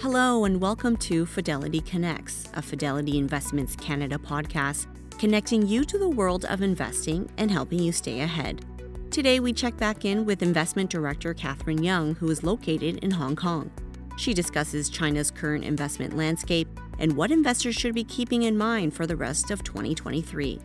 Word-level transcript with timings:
Hello, 0.00 0.44
and 0.44 0.60
welcome 0.60 0.96
to 0.98 1.26
Fidelity 1.26 1.80
Connects, 1.80 2.48
a 2.54 2.62
Fidelity 2.62 3.18
Investments 3.18 3.74
Canada 3.74 4.16
podcast 4.16 4.86
connecting 5.18 5.66
you 5.66 5.84
to 5.84 5.98
the 5.98 6.08
world 6.08 6.44
of 6.44 6.62
investing 6.62 7.28
and 7.36 7.50
helping 7.50 7.80
you 7.80 7.90
stay 7.90 8.20
ahead. 8.20 8.64
Today, 9.10 9.40
we 9.40 9.52
check 9.52 9.76
back 9.76 10.04
in 10.04 10.24
with 10.24 10.40
Investment 10.40 10.88
Director 10.88 11.34
Catherine 11.34 11.80
Yeung, 11.80 12.16
who 12.16 12.30
is 12.30 12.44
located 12.44 12.98
in 12.98 13.10
Hong 13.10 13.34
Kong. 13.34 13.72
She 14.16 14.34
discusses 14.34 14.88
China's 14.88 15.32
current 15.32 15.64
investment 15.64 16.16
landscape 16.16 16.68
and 17.00 17.16
what 17.16 17.32
investors 17.32 17.74
should 17.74 17.94
be 17.96 18.04
keeping 18.04 18.44
in 18.44 18.56
mind 18.56 18.94
for 18.94 19.04
the 19.04 19.16
rest 19.16 19.50
of 19.50 19.64
2023. 19.64 20.60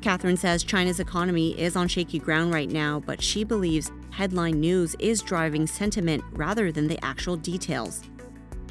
Catherine 0.00 0.36
says 0.36 0.64
China's 0.64 0.98
economy 0.98 1.56
is 1.60 1.76
on 1.76 1.86
shaky 1.86 2.18
ground 2.18 2.52
right 2.52 2.68
now, 2.68 2.98
but 3.06 3.22
she 3.22 3.44
believes 3.44 3.92
headline 4.10 4.58
news 4.58 4.96
is 4.98 5.22
driving 5.22 5.68
sentiment 5.68 6.24
rather 6.32 6.72
than 6.72 6.88
the 6.88 7.02
actual 7.04 7.36
details. 7.36 8.02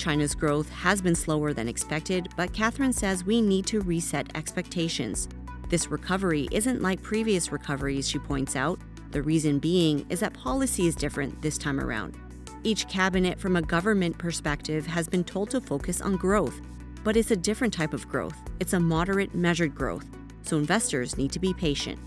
China's 0.03 0.35
growth 0.35 0.69
has 0.69 1.01
been 1.01 1.15
slower 1.15 1.53
than 1.53 1.69
expected, 1.69 2.27
but 2.35 2.51
Catherine 2.51 2.91
says 2.91 3.23
we 3.23 3.41
need 3.41 3.65
to 3.67 3.79
reset 3.79 4.35
expectations. 4.35 5.29
This 5.69 5.89
recovery 5.89 6.49
isn't 6.51 6.81
like 6.81 7.01
previous 7.01 7.53
recoveries, 7.53 8.09
she 8.09 8.19
points 8.19 8.57
out. 8.57 8.81
The 9.11 9.21
reason 9.21 9.59
being 9.59 10.05
is 10.09 10.19
that 10.19 10.33
policy 10.33 10.87
is 10.87 10.95
different 10.97 11.41
this 11.41 11.57
time 11.57 11.79
around. 11.79 12.17
Each 12.63 12.85
cabinet, 12.89 13.39
from 13.39 13.55
a 13.55 13.61
government 13.61 14.17
perspective, 14.17 14.85
has 14.87 15.07
been 15.07 15.23
told 15.23 15.49
to 15.51 15.61
focus 15.61 16.01
on 16.01 16.17
growth, 16.17 16.59
but 17.05 17.15
it's 17.15 17.31
a 17.31 17.37
different 17.37 17.73
type 17.73 17.93
of 17.93 18.09
growth. 18.09 18.35
It's 18.59 18.73
a 18.73 18.81
moderate, 18.81 19.33
measured 19.33 19.73
growth, 19.73 20.05
so 20.41 20.57
investors 20.57 21.17
need 21.17 21.31
to 21.31 21.39
be 21.39 21.53
patient. 21.53 21.97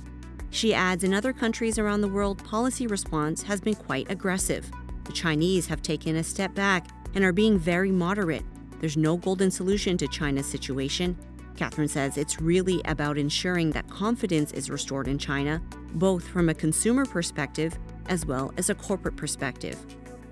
She 0.51 0.75
adds 0.75 1.03
in 1.03 1.15
other 1.15 1.33
countries 1.33 1.79
around 1.79 2.03
the 2.03 2.09
world, 2.09 2.45
policy 2.45 2.87
response 2.87 3.43
has 3.45 3.63
been 3.63 3.75
quite 3.75 4.11
aggressive. 4.11 4.71
The 5.05 5.13
Chinese 5.13 5.67
have 5.69 5.81
taken 5.81 6.17
a 6.17 6.23
step 6.23 6.55
back 6.55 6.89
and 7.17 7.25
are 7.25 7.33
being 7.33 7.59
very 7.59 7.91
moderate. 7.91 8.45
There's 8.79 8.97
no 8.97 9.17
golden 9.17 9.51
solution 9.51 9.97
to 9.99 10.07
China's 10.07 10.47
situation. 10.47 11.17
Catherine 11.57 11.89
says 11.89 12.19
it's 12.19 12.41
really 12.41 12.83
about 12.85 13.17
ensuring 13.17 13.71
that 13.71 13.89
confidence 13.89 14.53
is 14.53 14.69
restored 14.71 15.09
in 15.09 15.19
China, 15.19 15.63
both 15.95 16.29
from 16.29 16.51
a 16.51 16.55
consumer 16.55 17.07
perspective 17.07 17.79
as 18.09 18.27
well 18.27 18.53
as 18.59 18.69
a 18.69 18.75
corporate 18.75 19.17
perspective. 19.17 19.79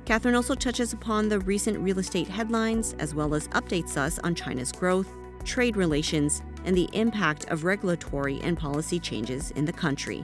Catherine 0.05 0.35
also 0.35 0.55
touches 0.55 0.93
upon 0.93 1.31
the 1.31 1.41
recent 1.41 1.79
real 1.79 1.99
estate 1.99 2.29
headlines 2.29 2.95
as 2.99 3.15
well 3.15 3.35
as 3.35 3.49
updates 3.49 3.97
us 3.97 4.19
on 4.19 4.35
China's 4.35 4.71
growth, 4.71 5.09
trade 5.45 5.77
relations, 5.77 6.43
and 6.67 6.77
the 6.77 6.91
impact 6.93 7.47
of 7.49 7.65
regulatory 7.65 8.39
and 8.43 8.59
policy 8.59 9.01
changes 9.01 9.51
in 9.53 9.65
the 9.65 9.73
country. 9.73 10.23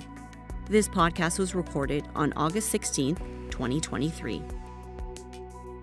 This 0.68 0.88
podcast 0.88 1.38
was 1.38 1.54
recorded 1.54 2.06
on 2.14 2.34
August 2.36 2.68
16, 2.68 3.16
2023. 3.50 4.59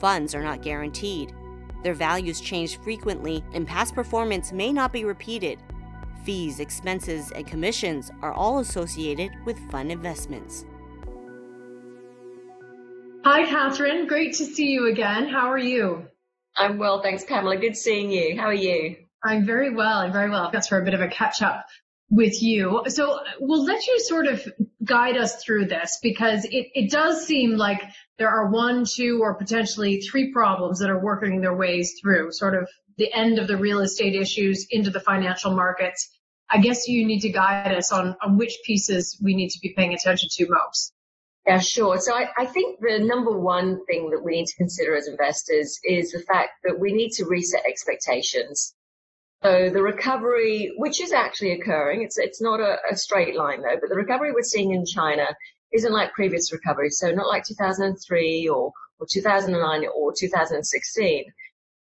funds 0.00 0.34
are 0.34 0.42
not 0.42 0.62
guaranteed. 0.62 1.32
Their 1.82 1.94
values 1.94 2.40
change 2.40 2.78
frequently, 2.78 3.44
and 3.52 3.66
past 3.66 3.94
performance 3.94 4.52
may 4.52 4.72
not 4.72 4.92
be 4.92 5.04
repeated. 5.04 5.58
Fees, 6.24 6.60
expenses, 6.60 7.30
and 7.32 7.46
commissions 7.46 8.10
are 8.20 8.32
all 8.32 8.58
associated 8.58 9.30
with 9.44 9.58
fund 9.70 9.92
investments. 9.92 10.66
Hi, 13.24 13.44
Catherine. 13.44 14.06
Great 14.06 14.34
to 14.34 14.44
see 14.44 14.66
you 14.66 14.88
again. 14.88 15.28
How 15.28 15.50
are 15.50 15.58
you? 15.58 16.06
I'm 16.56 16.78
well, 16.78 17.02
thanks, 17.02 17.24
Pamela. 17.24 17.56
Good 17.56 17.76
seeing 17.76 18.10
you. 18.10 18.36
How 18.38 18.46
are 18.46 18.54
you? 18.54 18.96
I'm 19.24 19.44
very 19.44 19.74
well. 19.74 19.98
I'm 19.98 20.12
very 20.12 20.30
well. 20.30 20.50
That's 20.52 20.68
for 20.68 20.80
a 20.80 20.84
bit 20.84 20.94
of 20.94 21.00
a 21.00 21.08
catch 21.08 21.42
up 21.42 21.66
with 22.10 22.42
you. 22.42 22.82
So 22.88 23.20
we'll 23.38 23.64
let 23.64 23.86
you 23.86 24.00
sort 24.00 24.26
of 24.26 24.46
guide 24.84 25.16
us 25.16 25.42
through 25.42 25.66
this 25.66 25.98
because 26.02 26.44
it, 26.46 26.68
it 26.74 26.90
does 26.90 27.26
seem 27.26 27.56
like 27.56 27.82
there 28.18 28.30
are 28.30 28.50
one, 28.50 28.84
two, 28.84 29.20
or 29.22 29.34
potentially 29.34 30.00
three 30.00 30.32
problems 30.32 30.78
that 30.78 30.90
are 30.90 31.02
working 31.02 31.40
their 31.40 31.54
ways 31.54 31.94
through 32.00 32.32
sort 32.32 32.54
of 32.54 32.68
the 32.96 33.12
end 33.12 33.38
of 33.38 33.46
the 33.46 33.56
real 33.56 33.80
estate 33.80 34.14
issues 34.14 34.66
into 34.70 34.90
the 34.90 35.00
financial 35.00 35.54
markets. 35.54 36.08
I 36.50 36.58
guess 36.58 36.88
you 36.88 37.06
need 37.06 37.20
to 37.20 37.30
guide 37.30 37.74
us 37.74 37.92
on, 37.92 38.16
on 38.22 38.36
which 38.36 38.58
pieces 38.64 39.18
we 39.22 39.34
need 39.34 39.50
to 39.50 39.60
be 39.60 39.72
paying 39.76 39.94
attention 39.94 40.28
to 40.32 40.46
most. 40.48 40.92
Yeah, 41.46 41.58
sure. 41.58 41.98
So 41.98 42.14
I, 42.14 42.28
I 42.36 42.46
think 42.46 42.80
the 42.80 42.98
number 42.98 43.36
one 43.38 43.84
thing 43.86 44.10
that 44.10 44.22
we 44.22 44.32
need 44.32 44.46
to 44.46 44.56
consider 44.56 44.96
as 44.96 45.08
investors 45.08 45.78
is 45.84 46.12
the 46.12 46.20
fact 46.20 46.50
that 46.64 46.78
we 46.78 46.92
need 46.92 47.10
to 47.12 47.24
reset 47.24 47.64
expectations. 47.66 48.74
So 49.42 49.70
the 49.70 49.82
recovery, 49.82 50.72
which 50.76 51.00
is 51.00 51.12
actually 51.12 51.52
occurring, 51.52 52.02
it's 52.02 52.18
it's 52.18 52.42
not 52.42 52.60
a, 52.60 52.76
a, 52.90 52.96
straight 52.96 53.34
line 53.36 53.62
though, 53.62 53.78
but 53.80 53.88
the 53.88 53.96
recovery 53.96 54.32
we're 54.32 54.42
seeing 54.42 54.72
in 54.72 54.84
China 54.84 55.24
isn't 55.72 55.92
like 55.92 56.12
previous 56.12 56.52
recoveries. 56.52 56.98
So 56.98 57.10
not 57.10 57.26
like 57.26 57.44
2003 57.44 58.48
or, 58.48 58.72
or 58.98 59.06
2009 59.10 59.86
or 59.94 60.12
2016. 60.18 61.24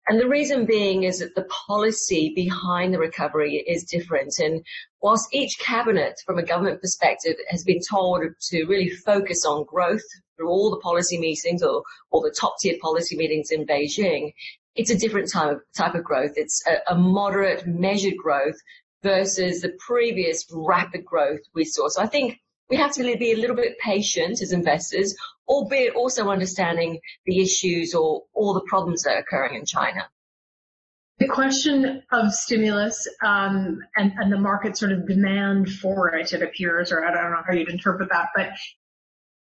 And 0.08 0.20
the 0.20 0.28
reason 0.28 0.66
being 0.66 1.04
is 1.04 1.18
that 1.20 1.34
the 1.34 1.44
policy 1.44 2.32
behind 2.34 2.92
the 2.92 2.98
recovery 2.98 3.64
is 3.66 3.84
different. 3.84 4.38
And 4.38 4.64
whilst 5.00 5.34
each 5.34 5.58
cabinet, 5.58 6.20
from 6.26 6.38
a 6.38 6.44
government 6.44 6.80
perspective, 6.80 7.36
has 7.48 7.64
been 7.64 7.80
told 7.80 8.22
to 8.50 8.64
really 8.66 8.90
focus 8.90 9.44
on 9.46 9.64
growth 9.64 10.04
through 10.36 10.48
all 10.48 10.70
the 10.70 10.80
policy 10.80 11.18
meetings 11.18 11.62
or, 11.62 11.82
or 12.10 12.22
the 12.22 12.36
top 12.38 12.56
tier 12.60 12.76
policy 12.80 13.16
meetings 13.16 13.50
in 13.50 13.66
Beijing, 13.66 14.32
it's 14.76 14.90
a 14.90 14.98
different 14.98 15.30
type 15.30 15.52
of, 15.56 15.60
type 15.76 15.94
of 15.94 16.04
growth. 16.04 16.32
It's 16.36 16.62
a, 16.66 16.92
a 16.92 16.98
moderate, 16.98 17.66
measured 17.66 18.16
growth 18.16 18.56
versus 19.02 19.60
the 19.60 19.72
previous 19.78 20.46
rapid 20.52 21.04
growth 21.04 21.40
we 21.54 21.64
saw. 21.64 21.88
So 21.88 22.02
I 22.02 22.06
think 22.06 22.38
we 22.68 22.76
have 22.76 22.92
to 22.92 23.16
be 23.16 23.32
a 23.32 23.36
little 23.36 23.56
bit 23.56 23.78
patient 23.78 24.42
as 24.42 24.52
investors, 24.52 25.14
albeit 25.48 25.94
also 25.94 26.28
understanding 26.28 27.00
the 27.24 27.40
issues 27.40 27.94
or 27.94 28.24
all 28.34 28.54
the 28.54 28.64
problems 28.66 29.02
that 29.02 29.16
are 29.16 29.18
occurring 29.20 29.54
in 29.54 29.64
China. 29.64 30.08
The 31.18 31.28
question 31.28 32.02
of 32.12 32.32
stimulus 32.34 33.08
um, 33.24 33.78
and, 33.96 34.12
and 34.18 34.30
the 34.30 34.38
market 34.38 34.76
sort 34.76 34.92
of 34.92 35.08
demand 35.08 35.70
for 35.70 36.14
it, 36.14 36.32
it 36.32 36.42
appears, 36.42 36.92
or 36.92 37.06
I 37.06 37.10
don't 37.10 37.30
know 37.30 37.42
how 37.46 37.54
you'd 37.54 37.70
interpret 37.70 38.10
that, 38.10 38.28
but 38.34 38.50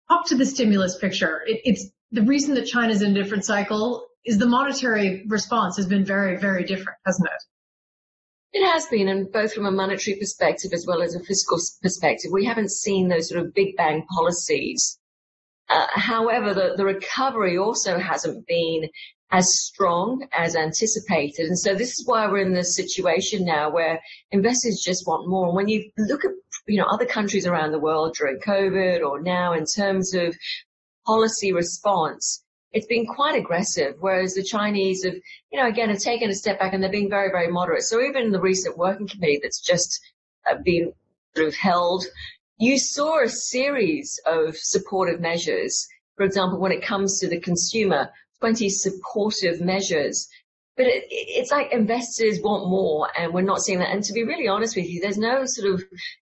talk 0.09 0.27
to 0.27 0.37
the 0.37 0.47
stimulus 0.47 0.97
picture. 0.97 1.43
It, 1.45 1.63
it's 1.65 1.91
the 2.13 2.23
reason 2.23 2.55
that 2.55 2.67
China's 2.67 3.03
in 3.03 3.11
a 3.11 3.23
different 3.23 3.45
cycle 3.45 4.07
is 4.25 4.39
the 4.39 4.47
monetary 4.47 5.25
response 5.29 5.77
has 5.77 5.87
been 5.87 6.05
very, 6.05 6.37
very 6.37 6.65
different, 6.65 6.99
hasn't 7.07 7.29
it? 7.29 8.59
It 8.59 8.67
has 8.67 8.87
been, 8.87 9.09
and 9.09 9.31
both 9.31 9.53
from 9.53 9.67
a 9.67 9.71
monetary 9.71 10.17
perspective 10.19 10.73
as 10.73 10.87
well 10.87 11.03
as 11.03 11.15
a 11.15 11.23
fiscal 11.23 11.59
perspective, 11.83 12.31
we 12.33 12.45
haven't 12.45 12.71
seen 12.71 13.09
those 13.09 13.29
sort 13.29 13.45
of 13.45 13.55
big 13.55 13.77
bang 13.77 14.05
policies. 14.15 14.99
Uh, 15.69 15.87
however, 15.91 16.55
the, 16.55 16.75
the 16.77 16.85
recovery 16.85 17.59
also 17.59 17.99
hasn't 17.99 18.47
been 18.47 18.89
as 19.33 19.47
strong 19.61 20.27
as 20.33 20.55
anticipated. 20.55 21.47
And 21.47 21.59
so 21.59 21.75
this 21.75 21.99
is 21.99 22.07
why 22.07 22.27
we're 22.27 22.39
in 22.39 22.55
this 22.55 22.77
situation 22.77 23.45
now 23.45 23.71
where 23.71 24.01
investors 24.31 24.81
just 24.85 25.07
want 25.07 25.29
more. 25.29 25.49
And 25.49 25.57
when 25.57 25.69
you 25.69 25.91
look 25.99 26.25
at, 26.25 26.31
you 26.69 26.79
know, 26.79 26.87
other 26.87 27.07
countries 27.07 27.47
around 27.47 27.73
the 27.73 27.81
world 27.81 28.15
during 28.17 28.39
COVID 28.39 29.05
or 29.05 29.21
now 29.21 29.53
in 29.53 29.65
terms 29.65 30.15
of 30.15 30.37
policy 31.07 31.53
response, 31.53 32.45
it's 32.73 32.87
been 32.87 33.07
quite 33.07 33.39
aggressive, 33.39 33.95
whereas 34.01 34.35
the 34.35 34.43
Chinese 34.43 35.05
have, 35.05 35.15
you 35.51 35.59
know, 35.59 35.67
again, 35.67 35.89
have 35.89 36.01
taken 36.01 36.29
a 36.29 36.35
step 36.35 36.59
back 36.59 36.75
and 36.75 36.83
they're 36.83 36.91
being 36.91 37.09
very, 37.09 37.31
very 37.31 37.51
moderate. 37.51 37.85
So 37.85 38.03
even 38.03 38.25
in 38.25 38.33
the 38.33 38.41
recent 38.41 38.77
working 38.77 39.09
committee 39.09 39.41
that's 39.43 39.61
just 39.61 40.01
uh, 40.51 40.57
been 40.65 40.93
sort 41.35 41.49
of 41.49 41.55
held, 41.55 42.05
you 42.59 42.79
saw 42.79 43.23
a 43.23 43.29
series 43.29 44.21
of 44.27 44.57
supportive 44.57 45.21
measures. 45.21 45.87
For 46.17 46.25
example, 46.25 46.59
when 46.59 46.73
it 46.73 46.85
comes 46.85 47.19
to 47.21 47.29
the 47.29 47.41
consumer, 47.41 48.11
20 48.41 48.69
supportive 48.69 49.61
measures. 49.61 50.29
But 50.77 50.87
it, 50.87 51.05
it's 51.11 51.51
like 51.51 51.73
investors 51.73 52.41
want 52.43 52.69
more, 52.69 53.09
and 53.19 53.33
we're 53.33 53.43
not 53.43 53.63
seeing 53.63 53.79
that. 53.79 53.91
And 53.91 54.05
to 54.05 54.13
be 54.13 54.25
really 54.25 54.49
honest 54.49 54.77
with 54.77 54.87
you, 54.89 55.01
there's 55.01 55.19
no 55.19 55.45
sort 55.47 55.73
of, 55.73 55.83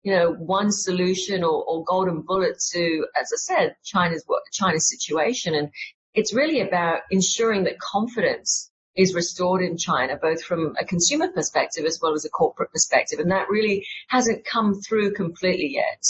you 0.03 0.13
know, 0.13 0.31
one 0.33 0.71
solution 0.71 1.43
or, 1.43 1.63
or 1.65 1.83
golden 1.83 2.21
bullet 2.21 2.57
to, 2.71 3.05
as 3.19 3.31
I 3.33 3.37
said, 3.37 3.75
China's 3.83 4.23
China's 4.51 4.89
situation. 4.89 5.53
And 5.53 5.69
it's 6.13 6.33
really 6.33 6.61
about 6.61 7.01
ensuring 7.11 7.65
that 7.65 7.79
confidence 7.79 8.71
is 8.95 9.13
restored 9.13 9.61
in 9.61 9.77
China, 9.77 10.17
both 10.19 10.43
from 10.43 10.75
a 10.79 10.85
consumer 10.85 11.27
perspective 11.27 11.85
as 11.85 11.99
well 12.01 12.13
as 12.13 12.25
a 12.25 12.29
corporate 12.29 12.71
perspective. 12.71 13.19
And 13.19 13.31
that 13.31 13.49
really 13.49 13.85
hasn't 14.07 14.45
come 14.45 14.81
through 14.81 15.13
completely 15.13 15.73
yet. 15.73 16.03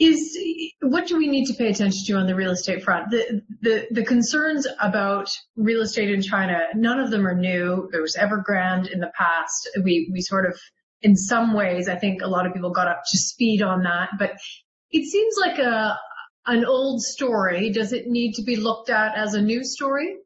Is 0.00 0.36
what 0.80 1.06
do 1.06 1.18
we 1.18 1.28
need 1.28 1.44
to 1.44 1.54
pay 1.54 1.68
attention 1.68 2.06
to 2.06 2.14
on 2.14 2.26
the 2.26 2.34
real 2.34 2.52
estate 2.52 2.82
front? 2.82 3.10
The, 3.10 3.42
the, 3.60 3.86
the 3.90 4.04
concerns 4.04 4.66
about 4.80 5.30
real 5.56 5.82
estate 5.82 6.10
in 6.10 6.22
China, 6.22 6.58
none 6.74 6.98
of 6.98 7.10
them 7.10 7.26
are 7.26 7.34
new. 7.34 7.88
There 7.92 8.00
was 8.00 8.16
Evergrande 8.16 8.90
in 8.90 8.98
the 8.98 9.12
past. 9.16 9.68
We, 9.84 10.08
we 10.10 10.22
sort 10.22 10.46
of, 10.46 10.58
in 11.02 11.16
some 11.16 11.52
ways, 11.52 11.86
I 11.88 11.96
think 11.96 12.22
a 12.22 12.26
lot 12.26 12.46
of 12.46 12.54
people 12.54 12.70
got 12.70 12.88
up 12.88 13.02
to 13.10 13.18
speed 13.18 13.60
on 13.60 13.82
that, 13.82 14.08
but 14.18 14.32
it 14.90 15.04
seems 15.04 15.36
like 15.38 15.58
a, 15.58 15.98
an 16.46 16.64
old 16.64 17.02
story. 17.02 17.70
Does 17.70 17.92
it 17.92 18.06
need 18.06 18.32
to 18.34 18.42
be 18.42 18.56
looked 18.56 18.88
at 18.88 19.16
as 19.16 19.34
a 19.34 19.42
new 19.42 19.62
story? 19.62 20.16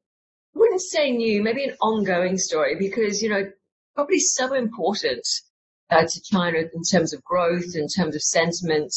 I 0.55 0.59
wouldn't 0.59 0.82
say 0.82 1.11
new, 1.11 1.43
maybe 1.43 1.65
an 1.65 1.75
ongoing 1.81 2.38
story 2.38 2.76
because, 2.79 3.21
you 3.21 3.29
know, 3.29 3.50
probably 3.97 4.21
so 4.21 4.55
important 4.55 5.26
uh, 5.91 6.05
to 6.05 6.23
China 6.23 6.59
in 6.59 6.82
terms 6.88 7.12
of 7.12 7.25
growth, 7.25 7.75
in 7.75 7.88
terms 7.88 8.15
of 8.15 8.23
sentiment, 8.23 8.94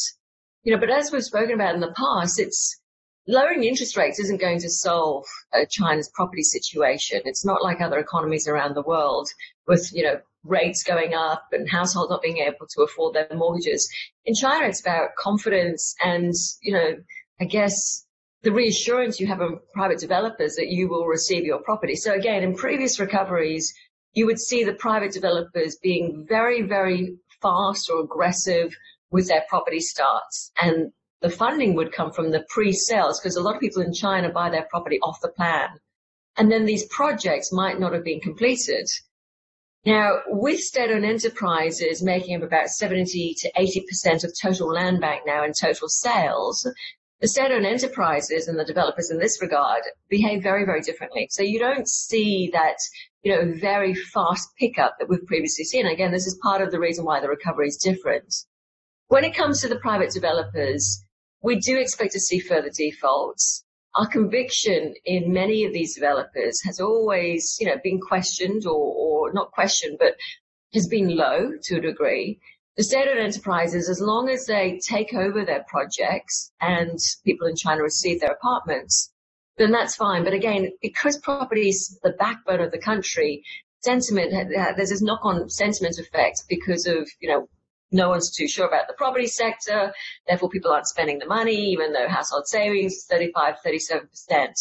you 0.64 0.72
know, 0.72 0.80
but 0.80 0.90
as 0.90 1.10
we've 1.12 1.22
spoken 1.22 1.54
about 1.54 1.74
in 1.74 1.80
the 1.80 1.94
past, 1.96 2.38
it's 2.38 2.80
lowering 3.26 3.64
interest 3.64 3.96
rates 3.96 4.18
isn't 4.18 4.40
going 4.40 4.58
to 4.60 4.70
solve 4.70 5.24
uh, 5.52 5.64
China's 5.70 6.10
property 6.14 6.42
situation. 6.42 7.20
It's 7.24 7.44
not 7.44 7.62
like 7.62 7.80
other 7.80 7.98
economies 7.98 8.48
around 8.48 8.74
the 8.74 8.82
world 8.82 9.28
with, 9.66 9.90
you 9.92 10.02
know, 10.02 10.20
rates 10.44 10.82
going 10.82 11.14
up 11.14 11.46
and 11.52 11.68
households 11.68 12.10
not 12.10 12.22
being 12.22 12.38
able 12.38 12.66
to 12.70 12.82
afford 12.82 13.14
their 13.14 13.28
mortgages. 13.34 13.88
In 14.24 14.34
China, 14.34 14.66
it's 14.66 14.80
about 14.80 15.14
confidence 15.18 15.94
and, 16.02 16.32
you 16.62 16.72
know, 16.72 16.96
I 17.40 17.44
guess 17.44 18.06
the 18.42 18.52
reassurance 18.52 19.20
you 19.20 19.26
have 19.26 19.40
on 19.40 19.60
private 19.74 19.98
developers 19.98 20.56
that 20.56 20.68
you 20.68 20.88
will 20.88 21.06
receive 21.06 21.44
your 21.44 21.58
property. 21.58 21.96
So 21.96 22.14
again, 22.14 22.42
in 22.42 22.54
previous 22.54 22.98
recoveries, 22.98 23.74
you 24.14 24.26
would 24.26 24.40
see 24.40 24.64
the 24.64 24.74
private 24.74 25.12
developers 25.12 25.76
being 25.82 26.24
very, 26.28 26.62
very 26.62 27.16
fast 27.42 27.90
or 27.90 28.00
aggressive 28.00 28.74
with 29.10 29.28
their 29.28 29.44
property 29.48 29.80
starts. 29.80 30.52
And 30.60 30.92
the 31.20 31.30
funding 31.30 31.74
would 31.74 31.92
come 31.92 32.12
from 32.12 32.30
the 32.30 32.44
pre-sales 32.48 33.20
because 33.20 33.36
a 33.36 33.42
lot 33.42 33.54
of 33.54 33.60
people 33.60 33.82
in 33.82 33.92
China 33.92 34.30
buy 34.30 34.50
their 34.50 34.66
property 34.70 34.98
off 35.00 35.20
the 35.20 35.28
plan. 35.28 35.68
And 36.36 36.50
then 36.52 36.64
these 36.64 36.86
projects 36.86 37.52
might 37.52 37.80
not 37.80 37.92
have 37.92 38.04
been 38.04 38.20
completed. 38.20 38.86
Now, 39.84 40.18
with 40.28 40.60
state-owned 40.60 41.04
enterprises 41.04 42.02
making 42.02 42.36
up 42.36 42.42
about 42.42 42.68
70 42.68 43.34
to 43.38 43.52
80% 43.52 44.24
of 44.24 44.32
total 44.40 44.68
land 44.68 45.00
bank 45.00 45.22
now 45.26 45.42
and 45.44 45.54
total 45.58 45.88
sales, 45.88 46.68
the 47.20 47.28
state-owned 47.28 47.66
enterprises 47.66 48.46
and 48.46 48.58
the 48.58 48.64
developers 48.64 49.10
in 49.10 49.18
this 49.18 49.42
regard 49.42 49.82
behave 50.08 50.42
very, 50.42 50.64
very 50.64 50.80
differently. 50.82 51.26
So 51.30 51.42
you 51.42 51.58
don't 51.58 51.88
see 51.88 52.50
that, 52.52 52.76
you 53.22 53.34
know, 53.34 53.52
very 53.58 53.94
fast 53.94 54.50
pickup 54.56 54.96
that 54.98 55.08
we've 55.08 55.26
previously 55.26 55.64
seen. 55.64 55.86
Again, 55.86 56.12
this 56.12 56.26
is 56.26 56.38
part 56.42 56.60
of 56.60 56.70
the 56.70 56.78
reason 56.78 57.04
why 57.04 57.20
the 57.20 57.28
recovery 57.28 57.66
is 57.66 57.76
different. 57.76 58.32
When 59.08 59.24
it 59.24 59.34
comes 59.34 59.62
to 59.62 59.68
the 59.68 59.80
private 59.80 60.10
developers, 60.10 61.02
we 61.42 61.56
do 61.56 61.78
expect 61.78 62.12
to 62.12 62.20
see 62.20 62.40
further 62.40 62.68
defaults. 62.68 63.64
Our 63.94 64.06
conviction 64.06 64.94
in 65.06 65.32
many 65.32 65.64
of 65.64 65.72
these 65.72 65.94
developers 65.94 66.60
has 66.64 66.78
always, 66.78 67.56
you 67.58 67.66
know, 67.66 67.78
been 67.82 68.00
questioned 68.00 68.66
or, 68.66 68.74
or 68.74 69.32
not 69.32 69.50
questioned, 69.52 69.96
but 69.98 70.14
has 70.74 70.86
been 70.86 71.16
low 71.16 71.52
to 71.62 71.78
a 71.78 71.80
degree. 71.80 72.38
The 72.76 72.84
state-owned 72.84 73.18
enterprises, 73.18 73.88
as 73.88 73.98
long 73.98 74.28
as 74.28 74.44
they 74.44 74.78
take 74.86 75.14
over 75.14 75.42
their 75.42 75.64
projects 75.68 76.52
and 76.60 76.98
people 77.24 77.48
in 77.48 77.56
China 77.56 77.82
receive 77.82 78.20
their 78.20 78.32
apartments, 78.32 79.10
then 79.56 79.72
that's 79.72 79.96
fine. 79.96 80.22
But 80.22 80.34
again, 80.34 80.70
because 80.82 81.16
property 81.16 81.70
is 81.70 81.98
the 82.02 82.12
backbone 82.18 82.60
of 82.60 82.72
the 82.72 82.78
country, 82.78 83.42
sentiment, 83.80 84.50
there's 84.76 84.90
this 84.90 85.02
knock-on 85.02 85.48
sentiment 85.48 85.98
effect 85.98 86.44
because 86.48 86.86
of, 86.86 87.08
you 87.20 87.30
know, 87.30 87.48
no 87.90 88.08
one's 88.10 88.30
too 88.30 88.48
sure 88.48 88.66
about 88.66 88.86
the 88.86 88.94
property 88.94 89.26
sector. 89.26 89.92
Therefore, 90.26 90.50
people 90.50 90.70
aren't 90.70 90.86
spending 90.86 91.18
the 91.18 91.26
money, 91.26 91.72
even 91.72 91.92
though 91.92 92.08
household 92.08 92.46
savings 92.46 92.94
is 92.94 93.06
35, 93.06 93.56
37%. 93.64 94.54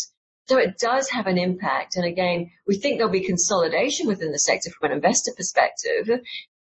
So 0.48 0.58
it 0.58 0.78
does 0.78 1.10
have 1.10 1.28
an 1.28 1.38
impact. 1.38 1.98
And 1.98 2.06
again, 2.06 2.52
we 2.66 2.78
think 2.78 2.98
there'll 2.98 3.12
be 3.12 3.26
consolidation 3.26 4.08
within 4.08 4.32
the 4.32 4.40
sector 4.40 4.70
from 4.72 4.92
an 4.92 4.96
investor 4.96 5.34
perspective. 5.36 6.10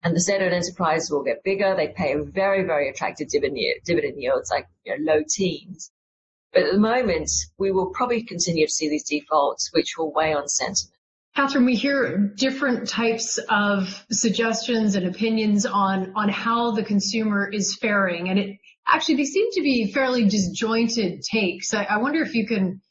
And 0.03 0.13
the 0.13 0.19
state-owned 0.19 0.53
enterprises 0.53 1.09
will 1.09 1.23
get 1.23 1.43
bigger. 1.43 1.73
They 1.73 1.87
pay 1.87 2.15
very, 2.17 2.63
very 2.63 2.89
attractive 2.89 3.29
dividend, 3.29 3.59
dividend 3.85 4.21
yields, 4.21 4.51
like 4.51 4.67
you 4.83 4.97
know, 4.97 5.13
low 5.13 5.23
teens. 5.27 5.89
But 6.51 6.63
at 6.63 6.73
the 6.73 6.79
moment, 6.79 7.29
we 7.57 7.71
will 7.71 7.91
probably 7.91 8.23
continue 8.23 8.67
to 8.67 8.71
see 8.71 8.89
these 8.89 9.07
defaults, 9.07 9.69
which 9.73 9.97
will 9.97 10.11
weigh 10.11 10.33
on 10.33 10.49
sentiment. 10.49 10.96
Catherine, 11.37 11.65
we 11.65 11.75
hear 11.75 12.17
different 12.35 12.89
types 12.89 13.37
of 13.47 14.03
suggestions 14.09 14.95
and 14.95 15.05
opinions 15.05 15.67
on, 15.67 16.11
on 16.15 16.29
how 16.29 16.71
the 16.71 16.81
consumer 16.81 17.47
is 17.47 17.75
faring. 17.75 18.29
And 18.29 18.39
it 18.39 18.57
actually, 18.87 19.17
they 19.17 19.25
seem 19.25 19.51
to 19.51 19.61
be 19.61 19.91
fairly 19.93 20.27
disjointed 20.27 21.21
takes. 21.21 21.75
I, 21.75 21.83
I 21.83 21.97
wonder 21.97 22.23
if 22.23 22.33
you 22.33 22.47
can 22.47 22.81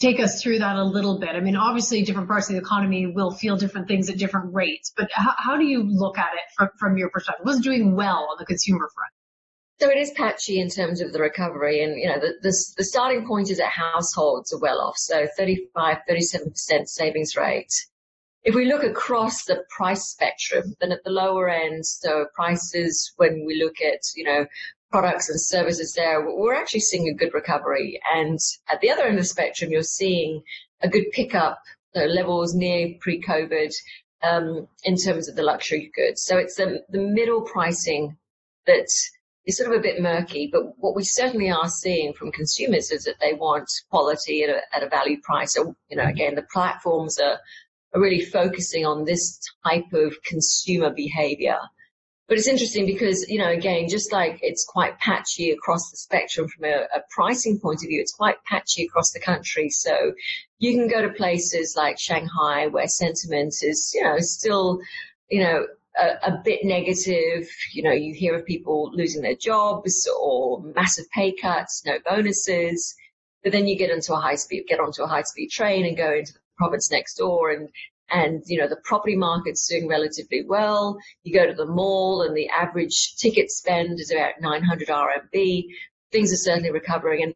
take 0.00 0.20
us 0.20 0.40
through 0.40 0.60
that 0.60 0.76
a 0.76 0.84
little 0.84 1.18
bit. 1.18 1.30
I 1.30 1.40
mean, 1.40 1.56
obviously 1.56 2.02
different 2.02 2.28
parts 2.28 2.48
of 2.48 2.54
the 2.54 2.60
economy 2.60 3.08
will 3.08 3.32
feel 3.32 3.56
different 3.56 3.88
things 3.88 4.08
at 4.08 4.18
different 4.18 4.54
rates, 4.54 4.92
but 4.96 5.10
how, 5.12 5.34
how 5.36 5.56
do 5.56 5.64
you 5.64 5.82
look 5.82 6.16
at 6.16 6.34
it 6.34 6.54
from, 6.56 6.68
from 6.78 6.96
your 6.96 7.10
perspective? 7.10 7.44
What's 7.44 7.58
doing 7.58 7.96
well 7.96 8.28
on 8.30 8.36
the 8.38 8.46
consumer 8.46 8.88
front? 8.94 9.17
So 9.80 9.88
it 9.88 9.96
is 9.96 10.10
patchy 10.10 10.60
in 10.60 10.68
terms 10.68 11.00
of 11.00 11.12
the 11.12 11.20
recovery. 11.20 11.84
And, 11.84 11.96
you 11.96 12.08
know, 12.08 12.18
the, 12.18 12.34
the, 12.42 12.54
the 12.78 12.84
starting 12.84 13.26
point 13.26 13.50
is 13.50 13.58
that 13.58 13.70
households 13.70 14.52
are 14.52 14.58
well 14.58 14.80
off. 14.80 14.98
So 14.98 15.28
35, 15.36 15.98
37% 16.10 16.88
savings 16.88 17.36
rate. 17.36 17.72
If 18.42 18.54
we 18.54 18.64
look 18.64 18.82
across 18.82 19.44
the 19.44 19.64
price 19.68 20.06
spectrum, 20.06 20.74
then 20.80 20.90
at 20.90 21.04
the 21.04 21.10
lower 21.10 21.48
end, 21.48 21.86
so 21.86 22.26
prices, 22.34 23.12
when 23.16 23.44
we 23.46 23.62
look 23.62 23.80
at, 23.80 24.00
you 24.16 24.24
know, 24.24 24.46
products 24.90 25.28
and 25.28 25.40
services 25.40 25.92
there, 25.92 26.28
we're 26.28 26.54
actually 26.54 26.80
seeing 26.80 27.08
a 27.08 27.14
good 27.14 27.34
recovery. 27.34 28.00
And 28.12 28.38
at 28.68 28.80
the 28.80 28.90
other 28.90 29.04
end 29.04 29.18
of 29.18 29.22
the 29.22 29.28
spectrum, 29.28 29.70
you're 29.70 29.82
seeing 29.82 30.42
a 30.80 30.88
good 30.88 31.10
pickup, 31.12 31.60
so 31.94 32.04
levels 32.04 32.54
near 32.54 32.94
pre-COVID 33.00 33.72
um, 34.22 34.66
in 34.82 34.96
terms 34.96 35.28
of 35.28 35.36
the 35.36 35.42
luxury 35.42 35.90
goods. 35.94 36.22
So 36.22 36.36
it's 36.36 36.56
the, 36.56 36.82
the 36.88 37.00
middle 37.00 37.42
pricing 37.42 38.16
that 38.66 38.88
is 39.48 39.56
sort 39.56 39.72
of 39.72 39.78
a 39.78 39.82
bit 39.82 40.00
murky, 40.00 40.50
but 40.52 40.78
what 40.78 40.94
we 40.94 41.02
certainly 41.02 41.50
are 41.50 41.70
seeing 41.70 42.12
from 42.12 42.30
consumers 42.30 42.90
is 42.90 43.04
that 43.04 43.18
they 43.18 43.32
want 43.32 43.66
quality 43.90 44.42
at 44.42 44.50
a, 44.50 44.60
at 44.76 44.82
a 44.82 44.88
value 44.90 45.18
price. 45.22 45.54
So, 45.54 45.74
you 45.88 45.96
know, 45.96 46.04
mm. 46.04 46.10
again, 46.10 46.34
the 46.34 46.46
platforms 46.52 47.18
are, 47.18 47.38
are 47.94 48.00
really 48.00 48.20
focusing 48.20 48.84
on 48.84 49.06
this 49.06 49.40
type 49.66 49.90
of 49.94 50.22
consumer 50.22 50.90
behavior. 50.90 51.56
But 52.28 52.36
it's 52.36 52.46
interesting 52.46 52.84
because, 52.84 53.26
you 53.30 53.38
know, 53.38 53.48
again, 53.48 53.88
just 53.88 54.12
like 54.12 54.38
it's 54.42 54.66
quite 54.66 54.98
patchy 54.98 55.50
across 55.50 55.90
the 55.90 55.96
spectrum 55.96 56.46
from 56.46 56.66
a, 56.66 56.82
a, 56.94 57.00
pricing 57.10 57.58
point 57.58 57.82
of 57.82 57.88
view, 57.88 58.02
it's 58.02 58.12
quite 58.12 58.36
patchy 58.44 58.84
across 58.84 59.12
the 59.12 59.20
country. 59.20 59.70
So 59.70 60.12
you 60.58 60.74
can 60.74 60.88
go 60.88 61.00
to 61.00 61.08
places 61.08 61.72
like 61.74 61.98
Shanghai 61.98 62.66
where 62.66 62.86
sentiment 62.86 63.54
is, 63.62 63.92
you 63.94 64.02
know, 64.02 64.18
still, 64.18 64.80
you 65.30 65.42
know, 65.42 65.66
a, 65.98 66.28
a, 66.28 66.40
bit 66.44 66.64
negative. 66.64 67.48
You 67.72 67.82
know, 67.82 67.92
you 67.92 68.14
hear 68.14 68.36
of 68.36 68.46
people 68.46 68.90
losing 68.94 69.22
their 69.22 69.34
jobs 69.34 70.08
or 70.20 70.62
massive 70.74 71.10
pay 71.10 71.32
cuts, 71.32 71.82
no 71.84 71.98
bonuses. 72.04 72.94
But 73.42 73.52
then 73.52 73.66
you 73.66 73.76
get 73.76 73.90
into 73.90 74.14
a 74.14 74.20
high 74.20 74.34
speed, 74.34 74.64
get 74.68 74.80
onto 74.80 75.02
a 75.02 75.06
high 75.06 75.22
speed 75.22 75.50
train 75.50 75.86
and 75.86 75.96
go 75.96 76.12
into 76.12 76.32
the 76.32 76.40
province 76.56 76.90
next 76.90 77.14
door 77.14 77.50
and, 77.50 77.68
and, 78.10 78.42
you 78.46 78.58
know, 78.58 78.68
the 78.68 78.80
property 78.84 79.16
market's 79.16 79.66
doing 79.68 79.86
relatively 79.86 80.44
well. 80.44 80.98
You 81.24 81.34
go 81.34 81.46
to 81.46 81.54
the 81.54 81.66
mall 81.66 82.22
and 82.22 82.36
the 82.36 82.48
average 82.48 83.16
ticket 83.16 83.50
spend 83.50 84.00
is 84.00 84.10
about 84.10 84.40
900 84.40 84.88
RMB. 84.88 85.64
Things 86.10 86.32
are 86.32 86.36
certainly 86.36 86.70
recovering. 86.70 87.22
And 87.22 87.34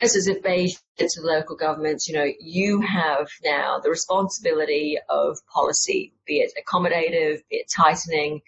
if 0.00 0.42
they 0.42 0.68
said 0.68 1.08
to 1.08 1.20
the 1.20 1.26
local 1.26 1.56
governments, 1.56 2.08
you 2.08 2.14
know, 2.14 2.30
you 2.40 2.80
have 2.80 3.28
now 3.44 3.80
the 3.80 3.90
responsibility 3.90 4.98
of 5.08 5.38
policy, 5.52 6.12
be 6.26 6.38
it 6.40 6.52
accommodative, 6.56 7.40
be 7.50 7.56
it 7.56 7.72
tightening, 7.74 8.40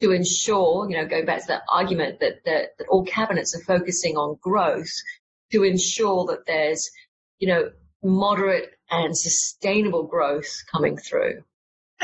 to 0.00 0.12
ensure, 0.12 0.88
you 0.88 0.96
know, 0.96 1.06
going 1.06 1.26
back 1.26 1.40
to 1.42 1.46
that 1.48 1.62
argument 1.68 2.20
that, 2.20 2.44
that, 2.44 2.76
that 2.78 2.88
all 2.88 3.04
cabinets 3.04 3.54
are 3.54 3.64
focusing 3.64 4.16
on 4.16 4.38
growth, 4.40 4.90
to 5.52 5.62
ensure 5.62 6.26
that 6.26 6.46
there's, 6.46 6.90
you 7.38 7.48
know, 7.48 7.70
moderate 8.02 8.70
and 8.90 9.16
sustainable 9.16 10.04
growth 10.04 10.62
coming 10.70 10.96
through. 10.96 11.42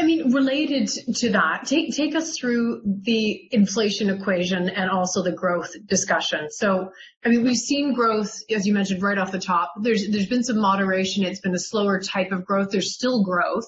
I 0.00 0.02
mean, 0.02 0.32
related 0.32 0.88
to 1.16 1.30
that, 1.32 1.66
take 1.66 1.94
take 1.94 2.14
us 2.14 2.38
through 2.38 2.80
the 3.02 3.48
inflation 3.52 4.08
equation 4.08 4.70
and 4.70 4.90
also 4.90 5.22
the 5.22 5.30
growth 5.32 5.76
discussion. 5.86 6.50
So, 6.50 6.90
I 7.22 7.28
mean, 7.28 7.44
we've 7.44 7.58
seen 7.58 7.92
growth, 7.92 8.34
as 8.48 8.66
you 8.66 8.72
mentioned 8.72 9.02
right 9.02 9.18
off 9.18 9.30
the 9.30 9.38
top. 9.38 9.74
There's 9.82 10.08
there's 10.08 10.26
been 10.26 10.42
some 10.42 10.58
moderation. 10.58 11.24
It's 11.24 11.40
been 11.40 11.54
a 11.54 11.58
slower 11.58 12.00
type 12.00 12.32
of 12.32 12.46
growth. 12.46 12.70
There's 12.70 12.94
still 12.94 13.22
growth. 13.22 13.66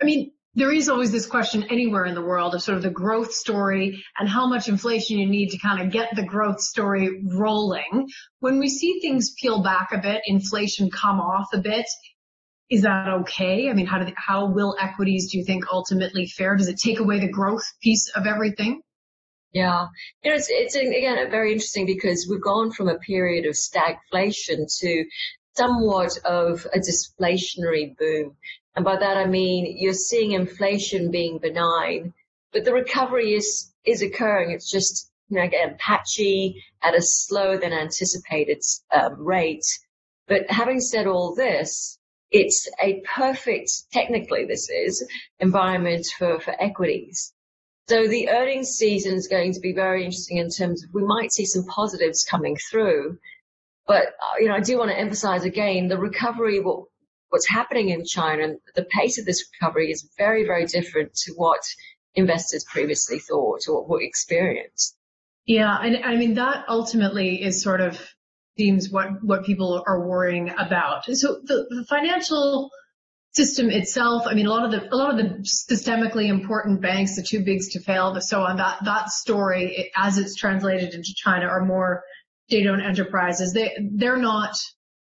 I 0.00 0.04
mean, 0.04 0.32
there 0.56 0.72
is 0.72 0.88
always 0.88 1.12
this 1.12 1.26
question 1.26 1.62
anywhere 1.70 2.06
in 2.06 2.16
the 2.16 2.22
world 2.22 2.56
of 2.56 2.62
sort 2.62 2.76
of 2.76 2.82
the 2.82 2.90
growth 2.90 3.32
story 3.32 4.02
and 4.18 4.28
how 4.28 4.48
much 4.48 4.68
inflation 4.68 5.18
you 5.18 5.28
need 5.28 5.50
to 5.50 5.58
kind 5.58 5.80
of 5.80 5.92
get 5.92 6.08
the 6.16 6.24
growth 6.24 6.60
story 6.60 7.22
rolling. 7.24 8.08
When 8.40 8.58
we 8.58 8.68
see 8.68 8.98
things 8.98 9.32
peel 9.40 9.62
back 9.62 9.92
a 9.92 9.98
bit, 9.98 10.22
inflation 10.26 10.90
come 10.90 11.20
off 11.20 11.54
a 11.54 11.58
bit, 11.58 11.86
is 12.72 12.80
that 12.82 13.06
okay? 13.06 13.68
I 13.68 13.74
mean, 13.74 13.84
how, 13.84 13.98
do 13.98 14.06
they, 14.06 14.14
how 14.16 14.46
will 14.46 14.74
equities, 14.80 15.30
do 15.30 15.36
you 15.36 15.44
think, 15.44 15.66
ultimately 15.70 16.26
fare? 16.26 16.56
Does 16.56 16.68
it 16.68 16.78
take 16.82 17.00
away 17.00 17.20
the 17.20 17.28
growth 17.28 17.64
piece 17.82 18.08
of 18.16 18.26
everything? 18.26 18.80
Yeah, 19.52 19.88
you 20.24 20.30
know, 20.30 20.36
it's, 20.36 20.48
it's 20.48 20.74
again 20.74 21.30
very 21.30 21.52
interesting 21.52 21.84
because 21.84 22.26
we've 22.26 22.40
gone 22.40 22.72
from 22.72 22.88
a 22.88 22.98
period 22.98 23.44
of 23.44 23.54
stagflation 23.54 24.66
to 24.80 25.04
somewhat 25.54 26.16
of 26.24 26.66
a 26.72 26.78
displationary 26.78 27.94
boom. 27.98 28.34
And 28.74 28.86
by 28.86 28.96
that 28.96 29.18
I 29.18 29.26
mean 29.26 29.76
you're 29.78 29.92
seeing 29.92 30.32
inflation 30.32 31.10
being 31.10 31.36
benign, 31.36 32.14
but 32.54 32.64
the 32.64 32.72
recovery 32.72 33.34
is, 33.34 33.70
is 33.84 34.00
occurring. 34.00 34.52
It's 34.52 34.70
just, 34.70 35.10
you 35.28 35.36
know, 35.36 35.44
again, 35.44 35.76
patchy 35.78 36.64
at 36.82 36.94
a 36.94 37.02
slower 37.02 37.58
than 37.58 37.74
anticipated 37.74 38.62
um, 38.90 39.22
rate. 39.22 39.66
But 40.26 40.50
having 40.50 40.80
said 40.80 41.06
all 41.06 41.34
this, 41.34 41.98
it's 42.32 42.68
a 42.82 43.02
perfect, 43.14 43.70
technically 43.92 44.46
this 44.46 44.68
is, 44.70 45.06
environment 45.38 46.06
for, 46.18 46.40
for 46.40 46.54
equities. 46.60 47.32
So 47.88 48.08
the 48.08 48.30
earnings 48.30 48.70
season 48.70 49.14
is 49.14 49.28
going 49.28 49.52
to 49.52 49.60
be 49.60 49.72
very 49.72 50.04
interesting 50.04 50.38
in 50.38 50.50
terms 50.50 50.82
of 50.82 50.90
we 50.94 51.04
might 51.04 51.32
see 51.32 51.44
some 51.44 51.64
positives 51.66 52.24
coming 52.24 52.56
through. 52.70 53.18
But, 53.86 54.06
uh, 54.06 54.38
you 54.38 54.48
know, 54.48 54.54
I 54.54 54.60
do 54.60 54.78
want 54.78 54.90
to 54.90 54.98
emphasize 54.98 55.44
again, 55.44 55.88
the 55.88 55.98
recovery, 55.98 56.60
what, 56.60 56.84
what's 57.28 57.48
happening 57.48 57.90
in 57.90 58.04
China 58.04 58.44
and 58.44 58.58
the 58.74 58.84
pace 58.84 59.18
of 59.18 59.26
this 59.26 59.44
recovery 59.52 59.90
is 59.90 60.08
very, 60.16 60.44
very 60.44 60.66
different 60.66 61.14
to 61.14 61.32
what 61.32 61.60
investors 62.14 62.64
previously 62.64 63.18
thought 63.18 63.60
or 63.68 63.84
what 63.84 64.02
experienced. 64.02 64.96
Yeah, 65.44 65.76
and 65.76 66.04
I 66.04 66.16
mean 66.16 66.34
that 66.34 66.64
ultimately 66.68 67.42
is 67.42 67.62
sort 67.62 67.80
of 67.80 68.00
seems 68.56 68.90
what 68.90 69.22
what 69.22 69.44
people 69.44 69.82
are 69.86 70.06
worrying 70.06 70.50
about. 70.50 71.04
So 71.06 71.40
the, 71.44 71.66
the 71.70 71.84
financial 71.88 72.70
system 73.32 73.70
itself, 73.70 74.24
I 74.26 74.34
mean, 74.34 74.46
a 74.46 74.50
lot 74.50 74.64
of 74.64 74.70
the 74.70 74.94
a 74.94 74.96
lot 74.96 75.10
of 75.10 75.16
the 75.16 75.44
systemically 75.44 76.28
important 76.28 76.80
banks, 76.80 77.16
the 77.16 77.22
too 77.22 77.44
bigs 77.44 77.68
to 77.70 77.80
fail, 77.80 78.12
the 78.12 78.20
so 78.20 78.42
on, 78.42 78.56
that 78.56 78.84
that 78.84 79.10
story 79.10 79.74
it, 79.76 79.92
as 79.96 80.18
it's 80.18 80.36
translated 80.36 80.94
into 80.94 81.14
China 81.14 81.46
are 81.46 81.64
more 81.64 82.02
state-owned 82.48 82.82
enterprises. 82.82 83.52
They 83.52 83.76
they're 83.92 84.18
not 84.18 84.56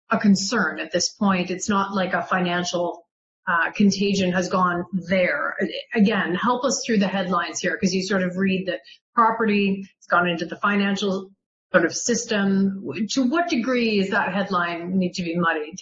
a 0.10 0.18
concern 0.18 0.80
at 0.80 0.92
this 0.92 1.10
point. 1.10 1.51
It's 1.51 1.68
not 1.68 1.94
like 1.94 2.13
a 2.13 2.24
financial 2.24 3.06
uh, 3.48 3.72
contagion 3.72 4.32
has 4.32 4.50
gone 4.50 4.86
there. 4.94 5.56
Again, 5.94 6.36
help 6.36 6.63
us 6.63 6.84
through 6.86 7.00
the 7.00 7.08
headlines 7.08 7.60
here 7.60 7.74
because 7.74 7.94
you 7.94 8.04
sort 8.04 8.24
of 8.24 8.38
read 8.38 8.68
that 8.68 8.80
property 9.13 9.82
has 9.82 10.08
gone 10.10 10.27
into 10.27 10.46
the 10.46 10.58
financial 10.58 11.32
sort 11.75 11.86
of 11.86 11.94
system. 11.94 12.89
To 13.10 13.24
what 13.24 13.50
degree 13.50 14.00
is 14.00 14.12
that 14.12 14.34
headline 14.34 14.98
need 14.98 15.13
to 15.15 15.24
be 15.24 15.38
muddied? 15.38 15.77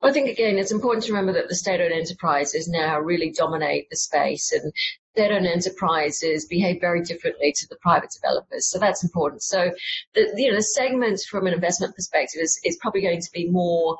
I 0.00 0.12
think 0.12 0.28
again, 0.28 0.58
it's 0.58 0.70
important 0.70 1.04
to 1.04 1.12
remember 1.12 1.32
that 1.32 1.48
the 1.48 1.56
state-owned 1.56 1.92
enterprises 1.92 2.68
now 2.68 3.00
really 3.00 3.32
dominate 3.32 3.90
the 3.90 3.96
space, 3.96 4.52
and 4.52 4.72
state-owned 5.14 5.46
enterprises 5.46 6.46
behave 6.46 6.80
very 6.80 7.02
differently 7.02 7.52
to 7.56 7.66
the 7.68 7.78
private 7.82 8.10
developers. 8.14 8.70
So 8.70 8.78
that's 8.78 9.02
important. 9.02 9.42
So 9.42 9.72
the 10.14 10.32
you 10.36 10.50
know 10.50 10.56
the 10.56 10.62
segment 10.62 11.18
from 11.28 11.48
an 11.48 11.54
investment 11.54 11.96
perspective 11.96 12.40
is 12.40 12.60
is 12.62 12.78
probably 12.80 13.02
going 13.02 13.22
to 13.22 13.32
be 13.32 13.50
more 13.50 13.96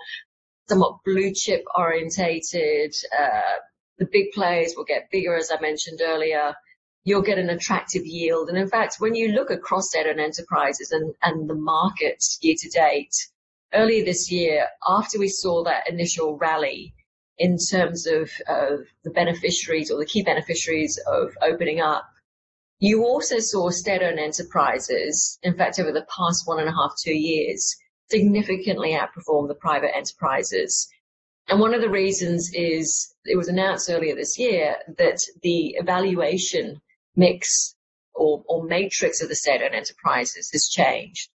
somewhat 0.69 0.99
blue 1.05 1.33
chip 1.35 1.65
orientated. 1.77 2.95
Uh, 3.19 3.57
the 3.99 4.07
big 4.13 4.31
players 4.33 4.75
will 4.77 4.85
get 4.85 5.11
bigger, 5.11 5.35
as 5.35 5.51
I 5.51 5.61
mentioned 5.61 6.01
earlier 6.01 6.55
you'll 7.07 7.23
get 7.23 7.39
an 7.39 7.51
attractive 7.51 8.05
yield. 8.05 8.49
And 8.49 8.59
in 8.59 8.69
fact, 8.69 8.97
when 8.99 9.15
you 9.15 9.29
look 9.29 9.51
across 9.51 9.91
state-owned 9.91 10.21
enterprises 10.21 10.91
and, 10.91 11.15
and 11.23 11.49
the 11.49 11.55
markets 11.55 12.37
year 12.43 12.57
to 12.59 12.69
date, 12.69 13.15
earlier 13.73 14.05
this 14.05 14.31
year, 14.31 14.67
after 14.87 15.17
we 15.17 15.29
saw 15.29 15.63
that 15.63 15.89
initial 15.89 16.37
rally 16.37 16.93
in 17.39 17.59
terms 17.59 18.09
of, 18.09 18.29
of 18.49 18.81
the 19.05 19.11
beneficiaries 19.11 19.89
or 19.89 19.99
the 19.99 20.05
key 20.05 20.25
beneficiaries 20.25 20.99
of 21.07 21.31
opening 21.43 21.81
up, 21.81 22.05
you 22.81 23.05
also 23.05 23.39
saw 23.39 23.71
state-owned 23.71 24.19
enterprises, 24.19 25.39
in 25.45 25.57
fact, 25.57 25.79
over 25.79 25.93
the 25.93 26.07
past 26.15 26.49
one 26.49 26.59
and 26.59 26.69
a 26.69 26.73
half, 26.73 26.93
two 27.01 27.15
years, 27.15 27.73
significantly 28.11 28.99
outperform 28.99 29.47
the 29.47 29.55
private 29.55 29.97
enterprises. 29.97 30.89
And 31.49 31.61
one 31.61 31.73
of 31.73 31.83
the 31.83 31.89
reasons 31.89 32.51
is 32.53 33.15
it 33.25 33.37
was 33.37 33.47
announced 33.47 33.89
earlier 33.89 34.17
this 34.17 34.37
year 34.41 34.75
that 34.99 35.21
the 35.43 35.77
evaluation 35.79 36.81
mix 37.17 37.75
or, 38.15 38.45
or 38.49 38.65
matrix 38.65 39.23
of 39.23 39.29
the 39.29 39.35
state-owned 39.35 39.75
enterprises 39.75 40.51
has 40.53 40.69
changed. 40.69 41.29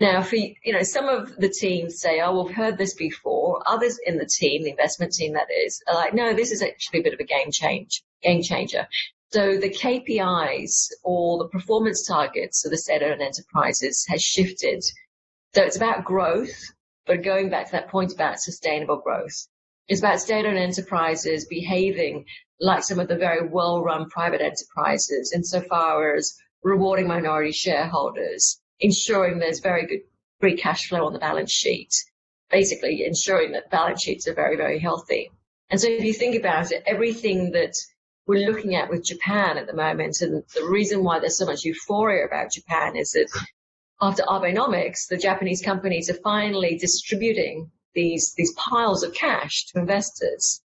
Now, 0.00 0.22
for 0.22 0.36
you 0.36 0.72
know, 0.72 0.82
some 0.82 1.08
of 1.08 1.36
the 1.36 1.48
teams 1.48 2.00
say, 2.00 2.20
"Oh, 2.20 2.42
we've 2.42 2.54
heard 2.54 2.78
this 2.78 2.94
before." 2.94 3.62
Others 3.66 4.00
in 4.04 4.18
the 4.18 4.26
team, 4.26 4.64
the 4.64 4.70
investment 4.70 5.12
team, 5.12 5.34
that 5.34 5.46
is, 5.50 5.80
are 5.86 5.94
like, 5.94 6.12
"No, 6.14 6.34
this 6.34 6.50
is 6.50 6.62
actually 6.62 7.00
a 7.00 7.02
bit 7.04 7.14
of 7.14 7.20
a 7.20 7.24
game 7.24 7.52
change, 7.52 8.02
game 8.22 8.42
changer." 8.42 8.88
So 9.30 9.56
the 9.56 9.70
KPIs 9.70 10.90
or 11.04 11.38
the 11.38 11.48
performance 11.48 12.04
targets 12.06 12.64
of 12.64 12.72
the 12.72 12.78
state-owned 12.78 13.22
enterprises 13.22 14.04
has 14.08 14.20
shifted. 14.20 14.82
So 15.54 15.62
it's 15.62 15.76
about 15.76 16.04
growth, 16.04 16.54
but 17.06 17.22
going 17.22 17.48
back 17.50 17.66
to 17.66 17.72
that 17.72 17.88
point 17.88 18.12
about 18.12 18.40
sustainable 18.40 18.96
growth, 18.96 19.46
it's 19.86 20.00
about 20.00 20.20
state-owned 20.20 20.58
enterprises 20.58 21.46
behaving 21.46 22.26
like 22.60 22.84
some 22.84 23.00
of 23.00 23.08
the 23.08 23.16
very 23.16 23.48
well-run 23.48 24.08
private 24.08 24.40
enterprises 24.40 25.32
insofar 25.34 26.14
as 26.14 26.36
rewarding 26.62 27.06
minority 27.06 27.52
shareholders, 27.52 28.60
ensuring 28.80 29.38
there's 29.38 29.60
very 29.60 29.86
good 29.86 30.00
free 30.40 30.56
cash 30.56 30.88
flow 30.88 31.06
on 31.06 31.12
the 31.12 31.18
balance 31.18 31.52
sheet, 31.52 31.92
basically 32.50 33.04
ensuring 33.04 33.52
that 33.52 33.70
balance 33.70 34.02
sheets 34.02 34.26
are 34.28 34.34
very, 34.34 34.56
very 34.56 34.78
healthy. 34.78 35.30
And 35.70 35.80
so 35.80 35.88
if 35.88 36.04
you 36.04 36.12
think 36.12 36.36
about 36.36 36.72
it, 36.72 36.82
everything 36.86 37.52
that 37.52 37.74
we're 38.26 38.46
looking 38.46 38.74
at 38.74 38.90
with 38.90 39.04
Japan 39.04 39.58
at 39.58 39.66
the 39.66 39.74
moment, 39.74 40.20
and 40.20 40.42
the 40.54 40.66
reason 40.66 41.04
why 41.04 41.18
there's 41.18 41.38
so 41.38 41.46
much 41.46 41.64
euphoria 41.64 42.24
about 42.24 42.52
Japan 42.52 42.96
is 42.96 43.12
that 43.12 43.28
after 44.00 44.22
Abenomics, 44.22 45.08
the 45.08 45.16
Japanese 45.16 45.62
companies 45.62 46.10
are 46.10 46.20
finally 46.22 46.76
distributing 46.78 47.70
these, 47.94 48.34
these 48.36 48.52
piles 48.54 49.02
of 49.02 49.14
cash 49.14 49.66
to 49.66 49.78
investors. 49.78 50.62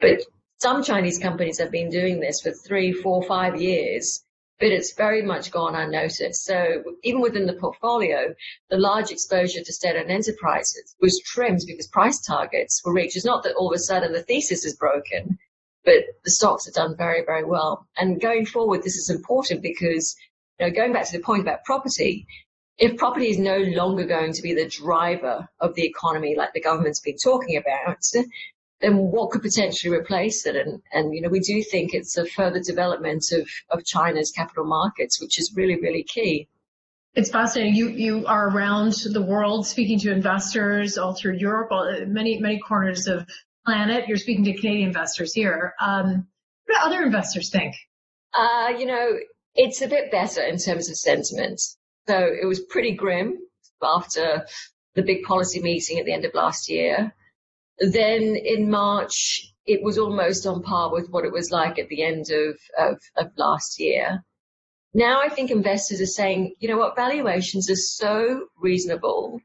But 0.00 0.20
some 0.60 0.82
Chinese 0.82 1.18
companies 1.18 1.58
have 1.58 1.70
been 1.70 1.88
doing 1.88 2.20
this 2.20 2.42
for 2.42 2.50
three, 2.50 2.92
four, 2.92 3.22
five 3.22 3.60
years, 3.60 4.22
but 4.58 4.68
it's 4.68 4.92
very 4.92 5.22
much 5.22 5.50
gone 5.50 5.74
unnoticed. 5.74 6.44
So 6.44 6.84
even 7.02 7.22
within 7.22 7.46
the 7.46 7.54
portfolio, 7.54 8.34
the 8.68 8.76
large 8.76 9.10
exposure 9.10 9.62
to 9.64 9.72
state-owned 9.72 10.10
enterprises 10.10 10.94
was 11.00 11.18
trimmed 11.20 11.62
because 11.66 11.86
price 11.86 12.20
targets 12.20 12.82
were 12.84 12.92
reached. 12.92 13.16
It's 13.16 13.24
not 13.24 13.42
that 13.44 13.54
all 13.54 13.72
of 13.72 13.74
a 13.76 13.78
sudden 13.78 14.12
the 14.12 14.22
thesis 14.22 14.66
is 14.66 14.76
broken, 14.76 15.38
but 15.84 16.04
the 16.24 16.30
stocks 16.30 16.66
have 16.66 16.74
done 16.74 16.94
very, 16.94 17.24
very 17.24 17.44
well. 17.44 17.86
And 17.96 18.20
going 18.20 18.44
forward, 18.44 18.82
this 18.82 18.96
is 18.96 19.08
important 19.08 19.62
because, 19.62 20.14
you 20.58 20.66
know, 20.66 20.72
going 20.72 20.92
back 20.92 21.06
to 21.06 21.16
the 21.16 21.24
point 21.24 21.40
about 21.40 21.64
property, 21.64 22.26
if 22.76 22.98
property 22.98 23.30
is 23.30 23.38
no 23.38 23.58
longer 23.58 24.04
going 24.04 24.34
to 24.34 24.42
be 24.42 24.52
the 24.52 24.68
driver 24.68 25.48
of 25.58 25.74
the 25.74 25.86
economy 25.86 26.34
like 26.36 26.52
the 26.52 26.60
government's 26.60 27.00
been 27.00 27.16
talking 27.16 27.56
about, 27.56 28.04
then 28.80 28.96
what 28.96 29.30
could 29.30 29.42
potentially 29.42 29.94
replace 29.94 30.46
it? 30.46 30.56
And, 30.56 30.82
and, 30.92 31.14
you 31.14 31.20
know, 31.20 31.28
we 31.28 31.40
do 31.40 31.62
think 31.62 31.92
it's 31.92 32.16
a 32.16 32.24
further 32.24 32.60
development 32.60 33.24
of, 33.32 33.48
of 33.70 33.84
China's 33.84 34.30
capital 34.30 34.64
markets, 34.64 35.20
which 35.20 35.38
is 35.38 35.52
really, 35.54 35.76
really 35.80 36.02
key. 36.02 36.48
It's 37.14 37.30
fascinating. 37.30 37.74
You 37.74 37.88
you 37.88 38.26
are 38.26 38.48
around 38.48 38.92
the 38.92 39.20
world 39.22 39.66
speaking 39.66 39.98
to 40.00 40.12
investors 40.12 40.96
all 40.96 41.12
through 41.12 41.38
Europe, 41.38 41.72
all, 41.72 41.92
many 42.06 42.38
many 42.38 42.60
corners 42.60 43.08
of 43.08 43.26
planet. 43.66 44.06
You're 44.06 44.16
speaking 44.16 44.44
to 44.44 44.54
Canadian 44.54 44.88
investors 44.88 45.34
here. 45.34 45.74
Um, 45.80 46.28
what 46.66 46.76
do 46.76 46.86
other 46.86 47.02
investors 47.02 47.50
think? 47.50 47.74
Uh, 48.32 48.74
you 48.78 48.86
know, 48.86 49.18
it's 49.56 49.82
a 49.82 49.88
bit 49.88 50.12
better 50.12 50.40
in 50.42 50.56
terms 50.56 50.88
of 50.88 50.96
sentiment. 50.96 51.60
So 52.06 52.16
it 52.16 52.46
was 52.46 52.60
pretty 52.60 52.92
grim 52.92 53.38
after 53.82 54.46
the 54.94 55.02
big 55.02 55.24
policy 55.24 55.60
meeting 55.60 55.98
at 55.98 56.04
the 56.04 56.12
end 56.12 56.24
of 56.24 56.34
last 56.34 56.68
year. 56.68 57.12
Then 57.80 58.36
in 58.36 58.70
March, 58.70 59.54
it 59.66 59.82
was 59.82 59.98
almost 59.98 60.46
on 60.46 60.62
par 60.62 60.92
with 60.92 61.08
what 61.08 61.24
it 61.24 61.32
was 61.32 61.50
like 61.50 61.78
at 61.78 61.88
the 61.88 62.02
end 62.02 62.26
of, 62.30 62.58
of, 62.78 63.00
of 63.16 63.32
last 63.36 63.80
year. 63.80 64.22
Now 64.92 65.22
I 65.22 65.28
think 65.28 65.50
investors 65.50 66.00
are 66.00 66.06
saying, 66.06 66.54
you 66.58 66.68
know 66.68 66.76
what, 66.76 66.96
valuations 66.96 67.70
are 67.70 67.76
so 67.76 68.48
reasonable. 68.58 69.40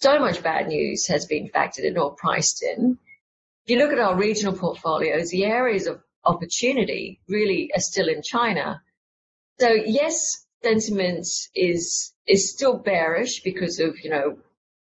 So 0.00 0.18
much 0.20 0.42
bad 0.42 0.68
news 0.68 1.06
has 1.08 1.26
been 1.26 1.48
factored 1.48 1.84
in 1.84 1.98
or 1.98 2.14
priced 2.14 2.62
in. 2.62 2.98
If 3.64 3.70
you 3.70 3.78
look 3.78 3.92
at 3.92 3.98
our 3.98 4.16
regional 4.16 4.56
portfolios, 4.56 5.30
the 5.30 5.44
areas 5.44 5.86
of 5.86 6.00
opportunity 6.24 7.20
really 7.28 7.70
are 7.74 7.80
still 7.80 8.08
in 8.08 8.22
China. 8.22 8.80
So 9.58 9.70
yes, 9.70 10.46
sentiment 10.62 11.26
is 11.54 12.12
is 12.26 12.52
still 12.52 12.78
bearish 12.78 13.42
because 13.42 13.80
of 13.80 13.98
you 14.02 14.10
know 14.10 14.38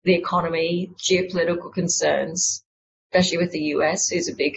the 0.03 0.13
economy, 0.13 0.91
geopolitical 0.98 1.74
concerns, 1.74 2.63
especially 3.12 3.38
with 3.38 3.51
the 3.51 3.62
US, 3.75 4.10
who's 4.10 4.29
a 4.29 4.36
big, 4.36 4.56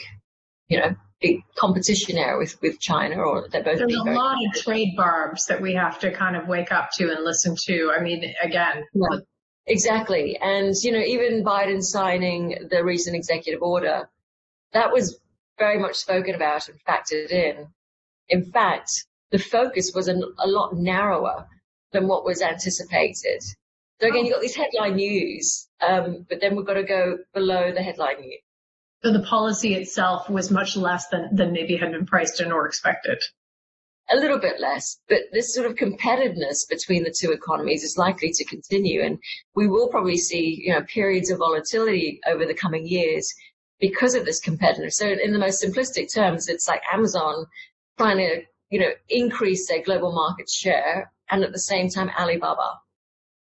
you 0.69 0.79
know, 0.79 0.95
big 1.21 1.41
competition 1.57 2.19
area 2.19 2.39
with, 2.39 2.61
with 2.63 2.81
China, 2.81 3.17
or 3.17 3.49
they're 3.49 3.63
both. 3.63 3.79
There's 3.79 3.95
a 3.95 4.03
lot 4.03 4.37
of 4.45 4.63
trade 4.63 4.95
barbs 4.97 5.47
that 5.47 5.61
we 5.61 5.75
have 5.75 5.99
to 6.01 6.11
kind 6.11 6.37
of 6.37 6.49
wake 6.49 6.73
up 6.73 6.91
to 6.99 7.11
and 7.11 7.25
listen 7.25 7.57
to. 7.65 7.93
I 7.97 8.03
mean, 8.03 8.35
again. 8.43 8.85
Yeah, 8.93 9.19
exactly. 9.67 10.39
And, 10.41 10.75
you 10.83 10.93
know, 10.93 11.01
even 11.01 11.45
Biden 11.45 11.83
signing 11.83 12.69
the 12.71 12.85
recent 12.85 13.17
executive 13.17 13.63
order, 13.63 14.09
that 14.73 14.93
was 14.93 15.19
very 15.59 15.79
much 15.79 15.97
spoken 15.97 16.35
about 16.35 16.69
and 16.69 16.79
factored 16.85 17.31
in. 17.31 17.69
In 18.29 18.45
fact, 18.45 18.91
the 19.31 19.39
focus 19.39 19.93
was 19.95 20.09
a, 20.09 20.15
a 20.39 20.47
lot 20.47 20.75
narrower 20.75 21.47
than 21.93 22.09
what 22.09 22.25
was 22.25 22.43
anticipated. 22.43 23.43
So 24.02 24.09
again, 24.09 24.26
you've 24.26 24.35
got 24.35 24.42
this 24.42 24.56
headline 24.56 24.97
news, 24.97 25.68
um, 25.80 26.26
but 26.28 26.40
then 26.40 26.56
we've 26.56 26.66
got 26.66 26.75
to 26.75 26.82
go 26.82 27.18
below 27.32 27.73
the 27.73 27.82
headline 27.82 28.21
news. 28.21 28.40
So 29.04 29.12
the 29.12 29.23
policy 29.23 29.75
itself 29.75 30.28
was 30.28 30.50
much 30.50 30.76
less 30.76 31.06
than, 31.06 31.37
than 31.37 31.52
maybe 31.52 31.76
had 31.76 31.92
been 31.92 32.04
priced 32.04 32.40
in 32.40 32.50
or 32.50 32.66
expected. 32.66 33.23
A 34.11 34.16
little 34.16 34.40
bit 34.40 34.59
less, 34.59 34.99
but 35.09 35.21
this 35.32 35.54
sort 35.54 35.71
of 35.71 35.76
competitiveness 35.76 36.68
between 36.68 37.04
the 37.04 37.14
two 37.16 37.30
economies 37.30 37.85
is 37.85 37.97
likely 37.97 38.32
to 38.32 38.44
continue, 38.44 39.02
and 39.02 39.21
we 39.54 39.68
will 39.68 39.87
probably 39.87 40.16
see, 40.16 40.61
you 40.64 40.73
know, 40.73 40.82
periods 40.82 41.30
of 41.30 41.38
volatility 41.38 42.21
over 42.26 42.44
the 42.44 42.54
coming 42.54 42.85
years 42.85 43.32
because 43.78 44.16
of 44.16 44.25
this 44.25 44.40
competitiveness. 44.40 44.94
So, 44.94 45.06
in 45.06 45.32
the 45.32 45.38
most 45.38 45.62
simplistic 45.62 46.12
terms, 46.12 46.49
it's 46.49 46.66
like 46.66 46.82
Amazon 46.92 47.47
trying 47.99 48.16
to, 48.16 48.42
you 48.71 48.80
know, 48.80 48.90
increase 49.09 49.68
their 49.68 49.82
global 49.82 50.11
market 50.11 50.50
share, 50.50 51.12
and 51.30 51.44
at 51.44 51.52
the 51.52 51.61
same 51.61 51.88
time, 51.88 52.11
Alibaba. 52.18 52.80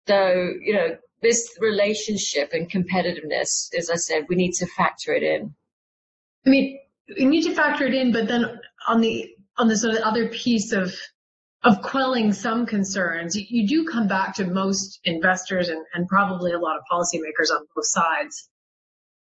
So, 0.07 0.53
you 0.61 0.73
know, 0.73 0.97
this 1.21 1.57
relationship 1.59 2.53
and 2.53 2.69
competitiveness, 2.69 3.73
as 3.77 3.89
I 3.89 3.95
said, 3.95 4.25
we 4.27 4.35
need 4.35 4.53
to 4.53 4.65
factor 4.65 5.13
it 5.13 5.23
in. 5.23 5.53
I 6.45 6.49
mean, 6.49 6.79
we 7.17 7.25
need 7.25 7.43
to 7.43 7.53
factor 7.53 7.85
it 7.85 7.93
in, 7.93 8.11
but 8.11 8.27
then 8.27 8.59
on 8.87 9.01
the 9.01 9.29
on 9.57 9.67
the 9.67 9.77
sort 9.77 9.95
of 9.95 10.01
other 10.01 10.29
piece 10.29 10.71
of 10.71 10.93
of 11.63 11.81
quelling 11.83 12.33
some 12.33 12.65
concerns, 12.65 13.35
you 13.35 13.67
do 13.67 13.85
come 13.85 14.07
back 14.07 14.33
to 14.35 14.47
most 14.47 14.99
investors 15.03 15.69
and, 15.69 15.85
and 15.93 16.07
probably 16.07 16.53
a 16.53 16.57
lot 16.57 16.75
of 16.75 16.81
policymakers 16.91 17.51
on 17.51 17.67
both 17.75 17.85
sides 17.85 18.49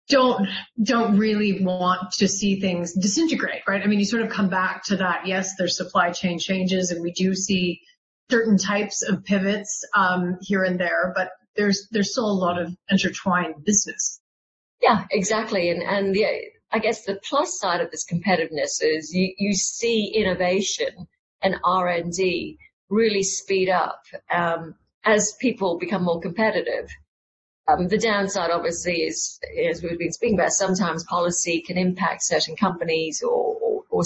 don't 0.08 0.48
don't 0.82 1.18
really 1.18 1.64
want 1.64 2.12
to 2.12 2.28
see 2.28 2.60
things 2.60 2.94
disintegrate, 2.94 3.62
right? 3.68 3.82
I 3.82 3.88
mean, 3.88 4.00
you 4.00 4.06
sort 4.06 4.22
of 4.22 4.30
come 4.30 4.50
back 4.50 4.84
to 4.86 4.98
that. 4.98 5.26
Yes, 5.26 5.56
there's 5.58 5.78
supply 5.78 6.12
chain 6.12 6.38
changes, 6.40 6.92
and 6.92 7.02
we 7.02 7.12
do 7.12 7.34
see 7.36 7.82
certain 8.30 8.58
types 8.58 9.04
of 9.04 9.24
pivots 9.24 9.86
um, 9.96 10.38
here 10.42 10.64
and 10.64 10.80
there, 10.80 11.14
but 11.16 11.32
there's 11.56 11.88
there's 11.92 12.12
still 12.12 12.30
a 12.30 12.34
lot 12.34 12.60
of 12.60 12.76
intertwined 12.90 13.64
business. 13.64 14.20
Yeah, 14.82 15.06
exactly, 15.12 15.70
and 15.70 15.82
and 15.82 16.14
the 16.14 16.26
I 16.72 16.80
guess 16.80 17.06
the 17.06 17.20
plus 17.28 17.58
side 17.60 17.82
of 17.82 17.92
this 17.92 18.06
competitiveness 18.06 18.82
is 18.82 19.14
you, 19.14 19.34
you 19.38 19.54
see 19.54 20.08
innovation 20.14 21.08
and 21.42 21.56
R&D 21.64 22.58
really 22.90 23.24
speed 23.24 23.70
up 23.70 24.02
um, 24.32 24.76
as 25.06 25.34
people 25.40 25.78
become 25.78 26.04
more 26.04 26.20
competitive. 26.20 26.90
Um, 27.68 27.88
the 27.88 27.98
downside, 27.98 28.52
obviously, 28.52 29.04
is 29.04 29.40
as 29.70 29.82
we've 29.82 29.98
been 29.98 30.12
speaking 30.12 30.38
about. 30.38 30.52
Sometimes 30.52 31.04
policy 31.06 31.62
can 31.62 31.78
impact 31.78 32.24
certain 32.24 32.56
companies 32.56 33.24
or, 33.24 33.56
or, 33.62 33.84
or. 33.90 34.04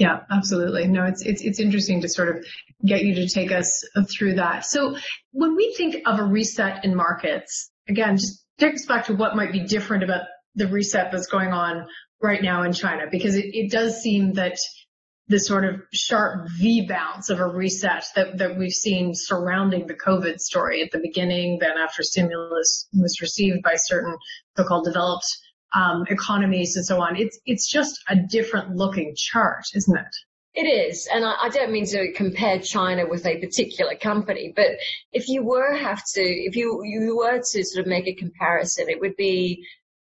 Yeah, 0.00 0.20
absolutely. 0.30 0.88
No, 0.88 1.04
it's 1.04 1.20
it's 1.20 1.42
it's 1.42 1.60
interesting 1.60 2.00
to 2.00 2.08
sort 2.08 2.34
of 2.34 2.46
get 2.86 3.04
you 3.04 3.14
to 3.16 3.28
take 3.28 3.52
us 3.52 3.84
through 4.10 4.36
that. 4.36 4.64
So, 4.64 4.96
when 5.32 5.54
we 5.56 5.74
think 5.74 5.96
of 6.06 6.18
a 6.18 6.24
reset 6.24 6.86
in 6.86 6.96
markets, 6.96 7.70
again, 7.86 8.16
just 8.16 8.42
take 8.56 8.72
us 8.72 8.86
back 8.86 9.04
to 9.06 9.14
what 9.14 9.36
might 9.36 9.52
be 9.52 9.60
different 9.60 10.02
about 10.02 10.22
the 10.54 10.68
reset 10.68 11.12
that's 11.12 11.26
going 11.26 11.52
on 11.52 11.86
right 12.22 12.42
now 12.42 12.62
in 12.62 12.72
China? 12.72 13.08
Because 13.10 13.36
it, 13.36 13.54
it 13.54 13.70
does 13.70 14.00
seem 14.00 14.32
that 14.32 14.56
the 15.28 15.38
sort 15.38 15.66
of 15.66 15.82
sharp 15.92 16.48
V 16.58 16.86
bounce 16.88 17.28
of 17.28 17.38
a 17.38 17.46
reset 17.46 18.06
that, 18.16 18.38
that 18.38 18.56
we've 18.56 18.72
seen 18.72 19.12
surrounding 19.14 19.86
the 19.86 19.94
COVID 19.94 20.40
story 20.40 20.82
at 20.82 20.92
the 20.92 20.98
beginning, 20.98 21.58
then 21.60 21.76
after 21.76 22.02
stimulus 22.02 22.88
was 22.94 23.20
received 23.20 23.62
by 23.62 23.74
certain 23.76 24.16
so-called 24.56 24.86
developed 24.86 25.26
um, 25.74 26.04
economies 26.08 26.76
and 26.76 26.84
so 26.84 27.00
on. 27.00 27.16
It's 27.16 27.38
it's 27.46 27.70
just 27.70 28.00
a 28.08 28.16
different 28.16 28.76
looking 28.76 29.14
chart, 29.16 29.64
isn't 29.74 29.96
it? 29.96 30.16
It 30.52 30.66
is, 30.66 31.08
and 31.12 31.24
I, 31.24 31.34
I, 31.42 31.48
don't 31.48 31.70
mean 31.70 31.86
to 31.86 32.12
compare 32.12 32.58
China 32.58 33.06
with 33.08 33.24
a 33.24 33.38
particular 33.38 33.94
company, 33.94 34.52
but 34.54 34.66
if 35.12 35.28
you 35.28 35.44
were 35.44 35.76
have 35.76 36.02
to, 36.14 36.22
if 36.22 36.56
you 36.56 36.82
you 36.84 37.16
were 37.16 37.38
to 37.38 37.64
sort 37.64 37.84
of 37.84 37.88
make 37.88 38.08
a 38.08 38.14
comparison, 38.14 38.88
it 38.88 39.00
would 39.00 39.14
be 39.14 39.64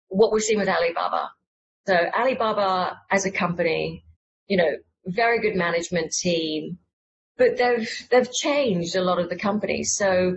what 0.08 0.32
we've 0.32 0.42
seen 0.42 0.58
with 0.58 0.68
Alibaba. 0.68 1.30
So 1.86 1.94
Alibaba 1.94 3.00
as 3.10 3.24
a 3.24 3.30
company, 3.30 4.04
you 4.46 4.58
know, 4.58 4.72
very 5.06 5.40
good 5.40 5.56
management 5.56 6.12
team, 6.12 6.78
but 7.38 7.56
they've 7.56 7.88
they've 8.10 8.30
changed 8.30 8.94
a 8.94 9.02
lot 9.02 9.18
of 9.18 9.30
the 9.30 9.38
companies. 9.38 9.96
So 9.96 10.36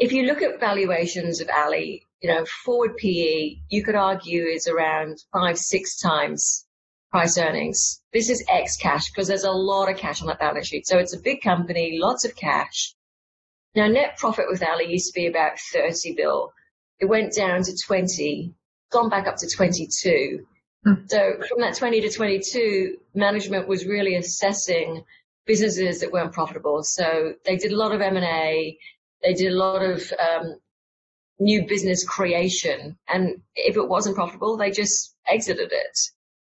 if 0.00 0.12
you 0.12 0.24
look 0.24 0.42
at 0.42 0.58
valuations 0.58 1.40
of 1.40 1.48
Ali, 1.54 2.06
you 2.20 2.28
know, 2.28 2.44
forward 2.64 2.96
PE, 2.96 3.56
you 3.68 3.84
could 3.84 3.94
argue 3.94 4.44
is 4.44 4.66
around 4.66 5.18
five, 5.32 5.58
six 5.58 6.00
times 6.00 6.66
price 7.10 7.38
earnings. 7.38 8.02
This 8.12 8.30
is 8.30 8.44
X 8.48 8.76
cash 8.76 9.10
because 9.10 9.28
there's 9.28 9.44
a 9.44 9.50
lot 9.50 9.90
of 9.90 9.96
cash 9.96 10.20
on 10.20 10.28
that 10.28 10.40
balance 10.40 10.68
sheet. 10.68 10.86
So 10.86 10.98
it's 10.98 11.14
a 11.14 11.20
big 11.20 11.42
company, 11.42 11.98
lots 12.00 12.24
of 12.24 12.34
cash. 12.34 12.94
Now 13.76 13.86
net 13.86 14.16
profit 14.16 14.46
with 14.48 14.62
Ali 14.62 14.90
used 14.90 15.12
to 15.12 15.20
be 15.20 15.26
about 15.26 15.58
30 15.72 16.14
bill. 16.14 16.52
It 16.98 17.06
went 17.06 17.34
down 17.34 17.62
to 17.62 17.76
20 17.86 18.54
gone 18.90 19.08
back 19.08 19.26
up 19.26 19.36
to 19.36 19.48
22. 19.48 20.46
Hmm. 20.84 20.94
So 21.06 21.34
from 21.48 21.60
that 21.60 21.76
20 21.76 22.00
to 22.02 22.10
22, 22.10 22.96
management 23.14 23.68
was 23.68 23.86
really 23.86 24.16
assessing 24.16 25.04
businesses 25.46 26.00
that 26.00 26.12
weren't 26.12 26.32
profitable. 26.32 26.82
So 26.82 27.34
they 27.44 27.56
did 27.56 27.72
a 27.72 27.76
lot 27.76 27.92
of 27.92 28.00
M&A. 28.00 28.78
They 29.22 29.34
did 29.34 29.52
a 29.52 29.56
lot 29.56 29.82
of 29.82 30.12
um, 30.18 30.56
new 31.38 31.66
business 31.66 32.04
creation. 32.04 32.98
And 33.08 33.42
if 33.54 33.76
it 33.76 33.88
wasn't 33.88 34.16
profitable, 34.16 34.56
they 34.56 34.70
just 34.70 35.14
exited 35.28 35.72
it. 35.72 35.98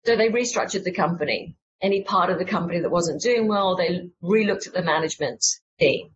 So 0.04 0.16
they 0.16 0.28
restructured 0.28 0.84
the 0.84 0.92
company. 0.92 1.56
Any 1.80 2.02
part 2.02 2.30
of 2.30 2.38
the 2.38 2.44
company 2.44 2.80
that 2.80 2.90
wasn't 2.90 3.22
doing 3.22 3.48
well, 3.48 3.76
they 3.76 4.08
relooked 4.22 4.68
at 4.68 4.72
the 4.72 4.82
management 4.82 5.44
team. 5.78 6.10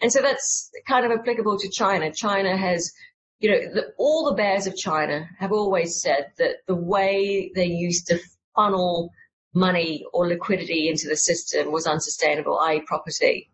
And 0.00 0.12
so 0.12 0.20
that's 0.20 0.70
kind 0.86 1.06
of 1.06 1.12
applicable 1.12 1.58
to 1.58 1.70
China. 1.70 2.12
China 2.12 2.56
has 2.56 2.92
you 3.40 3.50
know, 3.50 3.74
the, 3.74 3.92
all 3.98 4.24
the 4.24 4.34
bears 4.34 4.66
of 4.66 4.76
China 4.76 5.28
have 5.38 5.52
always 5.52 6.00
said 6.00 6.32
that 6.38 6.56
the 6.66 6.74
way 6.74 7.50
they 7.54 7.66
used 7.66 8.06
to 8.06 8.18
funnel 8.54 9.12
money 9.54 10.04
or 10.12 10.28
liquidity 10.28 10.88
into 10.88 11.08
the 11.08 11.16
system 11.16 11.72
was 11.72 11.86
unsustainable, 11.86 12.58
i.e. 12.60 12.80
property. 12.86 13.50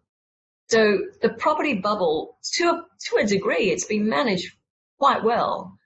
So 0.68 0.98
the 1.20 1.30
property 1.30 1.74
bubble, 1.74 2.38
to 2.54 2.64
a, 2.64 2.84
to 3.06 3.16
a 3.16 3.26
degree, 3.26 3.70
it's 3.70 3.84
been 3.84 4.08
managed 4.08 4.54
quite 4.98 5.22
well. 5.22 5.78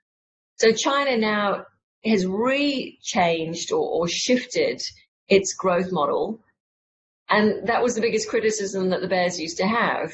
So 0.57 0.71
China 0.71 1.17
now 1.17 1.65
has 2.05 2.25
re-changed 2.25 3.71
or, 3.71 3.89
or 3.89 4.07
shifted 4.07 4.81
its 5.27 5.53
growth 5.53 5.91
model. 5.91 6.39
And 7.29 7.67
that 7.67 7.83
was 7.83 7.95
the 7.95 8.01
biggest 8.01 8.29
criticism 8.29 8.89
that 8.91 9.01
the 9.01 9.07
bears 9.07 9.39
used 9.39 9.57
to 9.57 9.67
have. 9.67 10.13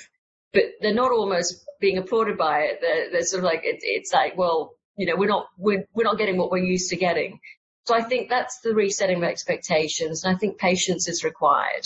But 0.53 0.63
they're 0.81 0.93
not 0.93 1.11
almost 1.11 1.63
being 1.79 1.97
applauded 1.97 2.37
by 2.37 2.61
it. 2.61 2.79
They're, 2.81 3.11
they're 3.11 3.23
sort 3.23 3.43
of 3.43 3.45
like 3.45 3.61
it, 3.63 3.79
it's 3.81 4.13
like, 4.13 4.37
well, 4.37 4.73
you 4.97 5.05
know, 5.05 5.15
we're 5.15 5.27
not 5.27 5.47
we're, 5.57 5.85
we're 5.93 6.03
not 6.03 6.17
getting 6.17 6.37
what 6.37 6.51
we're 6.51 6.63
used 6.63 6.89
to 6.89 6.95
getting. 6.95 7.39
So 7.85 7.95
I 7.95 8.01
think 8.01 8.29
that's 8.29 8.59
the 8.61 8.73
resetting 8.73 9.17
of 9.17 9.23
expectations, 9.23 10.23
and 10.23 10.33
I 10.33 10.39
think 10.39 10.57
patience 10.57 11.09
is 11.09 11.23
required. 11.23 11.85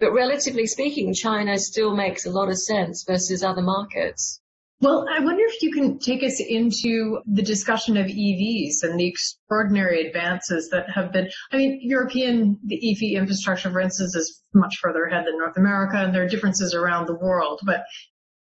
But 0.00 0.12
relatively 0.12 0.66
speaking, 0.66 1.12
China 1.12 1.58
still 1.58 1.94
makes 1.94 2.24
a 2.24 2.30
lot 2.30 2.48
of 2.48 2.58
sense 2.58 3.04
versus 3.04 3.42
other 3.42 3.62
markets. 3.62 4.40
Well, 4.80 5.08
I 5.10 5.18
wonder 5.18 5.42
if 5.44 5.60
you 5.60 5.72
can 5.72 5.98
take 5.98 6.22
us 6.22 6.38
into 6.38 7.20
the 7.26 7.42
discussion 7.42 7.96
of 7.96 8.06
EVs 8.06 8.84
and 8.84 8.98
the 8.98 9.08
extraordinary 9.08 10.06
advances 10.06 10.68
that 10.70 10.88
have 10.90 11.12
been. 11.12 11.28
I 11.50 11.56
mean, 11.56 11.80
European 11.82 12.60
the 12.64 12.76
EV 12.76 13.20
infrastructure, 13.20 13.70
for 13.70 13.80
instance, 13.80 14.14
is 14.14 14.40
much 14.54 14.76
further 14.78 15.04
ahead 15.04 15.26
than 15.26 15.38
North 15.38 15.56
America, 15.56 15.96
and 15.96 16.14
there 16.14 16.22
are 16.22 16.28
differences 16.28 16.74
around 16.74 17.06
the 17.06 17.16
world. 17.16 17.60
But 17.64 17.84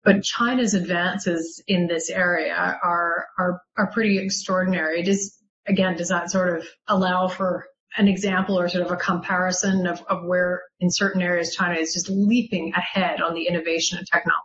but 0.04 0.24
China's 0.24 0.74
advances 0.74 1.63
in 1.68 1.88
this 1.88 2.10
area 2.10 2.54
are 2.84 3.28
are 3.39 3.62
are 3.78 3.91
pretty 3.91 4.18
extraordinary. 4.18 5.04
Does 5.04 5.39
again 5.68 5.96
does 5.96 6.10
that 6.10 6.32
sort 6.32 6.58
of 6.58 6.68
allow 6.89 7.30
for 7.30 7.65
an 7.98 8.08
example 8.08 8.60
or 8.60 8.67
sort 8.67 8.86
of 8.86 8.91
a 8.91 8.98
comparison 8.98 9.88
of, 9.88 10.02
of 10.10 10.26
where 10.26 10.63
in 10.80 10.91
certain 10.91 11.21
areas 11.21 11.56
China 11.56 11.80
is 11.80 11.93
just 11.93 12.10
leaping 12.10 12.74
ahead 12.74 13.21
on 13.21 13.34
the 13.34 13.48
innovation 13.48 13.98
and 13.98 14.08
technology? 14.08 14.41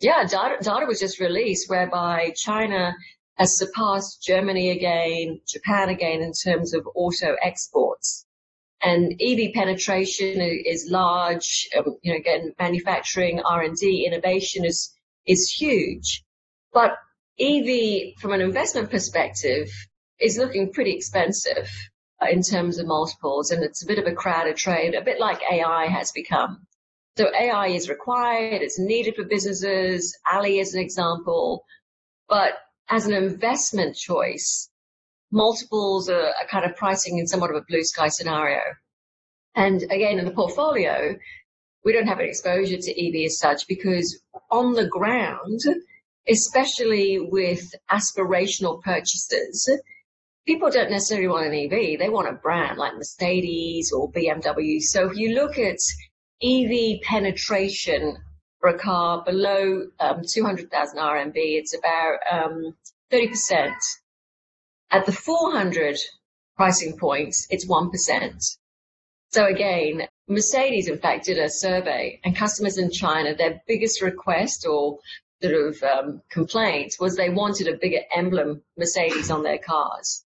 Yeah, 0.00 0.24
data, 0.24 0.56
data 0.62 0.86
was 0.86 1.00
just 1.00 1.18
released 1.18 1.68
whereby 1.68 2.32
China 2.36 2.94
has 3.36 3.58
surpassed 3.58 4.22
Germany 4.22 4.70
again, 4.70 5.40
Japan 5.46 5.88
again 5.88 6.22
in 6.22 6.32
terms 6.32 6.74
of 6.74 6.86
auto 6.94 7.36
exports 7.42 8.26
and 8.82 9.20
EV 9.20 9.52
penetration 9.54 10.40
is 10.40 10.88
large. 10.88 11.68
Um, 11.76 11.96
you 12.02 12.12
know, 12.12 12.18
again, 12.18 12.52
manufacturing, 12.58 13.40
R&D, 13.40 14.06
innovation 14.06 14.64
is 14.64 14.94
is 15.26 15.50
huge. 15.50 16.24
But 16.72 16.96
EV, 17.40 18.14
from 18.20 18.32
an 18.32 18.40
investment 18.40 18.90
perspective, 18.90 19.68
is 20.20 20.38
looking 20.38 20.72
pretty 20.72 20.92
expensive 20.92 21.68
Uh, 22.20 22.26
in 22.30 22.42
terms 22.42 22.78
of 22.78 22.86
multiples, 22.86 23.52
and 23.52 23.62
it's 23.62 23.84
a 23.84 23.86
bit 23.86 23.98
of 23.98 24.06
a 24.06 24.14
crowded 24.14 24.56
trade, 24.56 24.92
a 24.92 25.04
bit 25.04 25.20
like 25.20 25.40
AI 25.52 25.86
has 25.86 26.10
become. 26.10 26.66
So 27.16 27.30
AI 27.32 27.68
is 27.68 27.88
required, 27.88 28.60
it's 28.60 28.78
needed 28.78 29.14
for 29.14 29.22
businesses. 29.22 30.18
Ali 30.32 30.58
is 30.58 30.74
an 30.74 30.80
example, 30.80 31.64
but 32.28 32.54
as 32.88 33.06
an 33.06 33.14
investment 33.14 33.94
choice, 33.94 34.68
multiples 35.30 36.08
are, 36.08 36.28
are 36.28 36.48
kind 36.50 36.64
of 36.64 36.76
pricing 36.76 37.18
in 37.18 37.28
somewhat 37.28 37.50
of 37.50 37.56
a 37.56 37.64
blue 37.68 37.84
sky 37.84 38.08
scenario. 38.08 38.62
And 39.54 39.82
again, 39.84 40.18
in 40.18 40.24
the 40.24 40.32
portfolio, 40.32 41.16
we 41.84 41.92
don't 41.92 42.08
have 42.08 42.18
an 42.18 42.26
exposure 42.26 42.78
to 42.78 43.06
EV 43.06 43.26
as 43.26 43.38
such 43.38 43.68
because 43.68 44.20
on 44.50 44.72
the 44.72 44.88
ground, 44.88 45.60
especially 46.28 47.20
with 47.20 47.74
aspirational 47.90 48.82
purchases, 48.82 49.70
people 50.48 50.70
don't 50.70 50.90
necessarily 50.90 51.28
want 51.28 51.46
an 51.46 51.52
EV. 51.52 51.98
They 51.98 52.08
want 52.08 52.26
a 52.26 52.32
brand 52.32 52.78
like 52.78 52.94
Mercedes 52.94 53.92
or 53.92 54.10
BMW. 54.10 54.80
So 54.80 55.10
if 55.10 55.18
you 55.18 55.34
look 55.34 55.58
at 55.58 55.76
EV 56.42 57.02
penetration 57.02 58.16
for 58.58 58.70
a 58.70 58.78
car 58.78 59.22
below 59.26 59.88
um, 60.00 60.22
200,000 60.26 60.98
RMB, 60.98 61.32
it's 61.34 61.76
about 61.76 62.16
um, 62.32 62.74
30%. 63.12 63.74
At 64.90 65.04
the 65.04 65.12
400 65.12 65.98
pricing 66.56 66.96
point, 66.96 67.36
it's 67.50 67.66
1%. 67.66 68.56
So 69.28 69.44
again, 69.44 70.08
Mercedes, 70.28 70.88
in 70.88 70.96
fact, 70.96 71.26
did 71.26 71.36
a 71.36 71.50
survey 71.50 72.20
and 72.24 72.34
customers 72.34 72.78
in 72.78 72.90
China, 72.90 73.36
their 73.36 73.60
biggest 73.68 74.00
request 74.00 74.66
or 74.66 74.98
sort 75.42 75.54
of 75.54 75.82
um, 75.82 76.22
complaint 76.30 76.94
was 76.98 77.16
they 77.16 77.28
wanted 77.28 77.68
a 77.68 77.76
bigger 77.76 78.00
emblem 78.16 78.62
Mercedes 78.78 79.30
on 79.30 79.42
their 79.42 79.58
cars. 79.58 80.24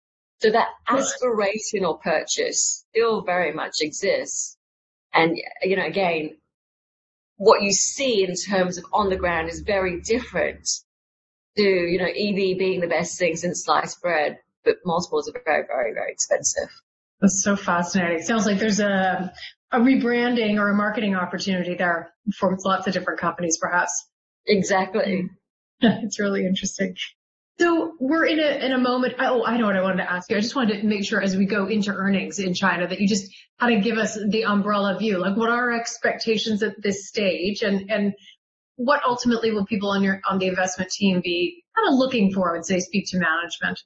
So 0.42 0.52
that 0.52 0.68
aspirational 0.88 2.02
purchase 2.02 2.86
still 2.92 3.22
very 3.22 3.54
much 3.54 3.76
exists. 3.82 4.58
And, 5.14 5.38
you 5.64 5.78
know, 5.78 5.86
again, 5.86 6.38
what 7.38 7.62
you 7.62 7.72
see 7.72 8.24
in 8.24 8.36
terms 8.36 8.78
of 8.78 8.86
on 8.94 9.10
the 9.10 9.16
ground 9.16 9.50
is 9.50 9.62
very 9.62 10.02
different 10.02 10.68
to, 11.58 11.64
you 11.64 11.98
know, 11.98 12.06
EV 12.06 12.58
being 12.58 12.82
the 12.82 12.88
best 12.88 13.18
thing 13.18 13.36
since 13.38 13.64
sliced 13.64 14.02
bread, 14.02 14.40
but 14.64 14.78
multiples 14.86 15.30
are 15.30 15.42
very, 15.46 15.66
very, 15.66 15.94
very 15.94 16.12
expensive. 16.12 16.70
That's 17.22 17.42
so 17.42 17.56
fascinating. 17.56 18.20
It 18.20 18.26
Sounds 18.26 18.46
like 18.46 18.60
there's 18.60 18.82
a, 18.82 19.34
a 19.72 19.80
rebranding 19.80 20.60
or 20.60 20.70
a 20.70 20.76
marketing 20.76 21.16
opportunity 21.16 21.76
there 21.76 22.14
for 22.38 22.58
lots 22.66 22.88
of 22.88 22.94
different 22.94 23.20
companies, 23.20 23.58
perhaps. 23.58 24.08
Exactly. 24.46 25.30
it's 25.80 26.20
really 26.20 26.46
interesting. 26.46 26.96
So 27.60 27.96
we're 28.00 28.26
in 28.26 28.40
a 28.40 28.66
in 28.66 28.74
a 28.74 28.78
moment. 28.78 29.16
Oh, 29.20 29.46
I 29.46 29.58
know 29.58 29.66
what 29.66 29.78
I 29.78 29.82
wanted 29.82 30.04
to 30.04 30.12
ask 30.12 30.30
you. 30.30 30.36
I 30.36 30.42
just 30.42 30.56
wanted 30.56 30.82
to 30.82 30.88
make 30.88 31.06
sure 31.06 31.22
as 31.22 31.38
we 31.38 31.46
go 31.46 31.68
into 31.68 31.92
earnings 31.92 32.40
in 32.40 32.54
China 32.54 32.88
that 32.88 33.00
you 33.00 33.08
just 33.08 33.34
kind 33.60 33.78
of 33.78 33.84
give 33.84 33.98
us 33.98 34.18
the 34.30 34.44
umbrella 34.44 34.98
view. 35.00 35.20
Like, 35.20 35.38
what 35.38 35.50
are 35.50 35.56
our 35.56 35.72
expectations 35.72 36.64
at 36.64 36.82
this 36.82 37.08
stage, 37.08 37.62
and 37.62 37.90
and 37.90 38.14
what 38.76 39.02
ultimately 39.06 39.52
will 39.52 39.66
people 39.66 39.90
on 39.90 40.04
your 40.04 40.20
on 40.30 40.38
the 40.38 40.48
investment 40.48 40.92
team 40.92 41.22
be 41.24 41.64
kind 41.76 41.94
of 41.94 41.98
looking 41.98 42.34
for 42.34 42.52
when 42.52 42.62
they 42.68 42.82
speak 42.82 43.06
to 43.12 43.20
management? 43.20 43.80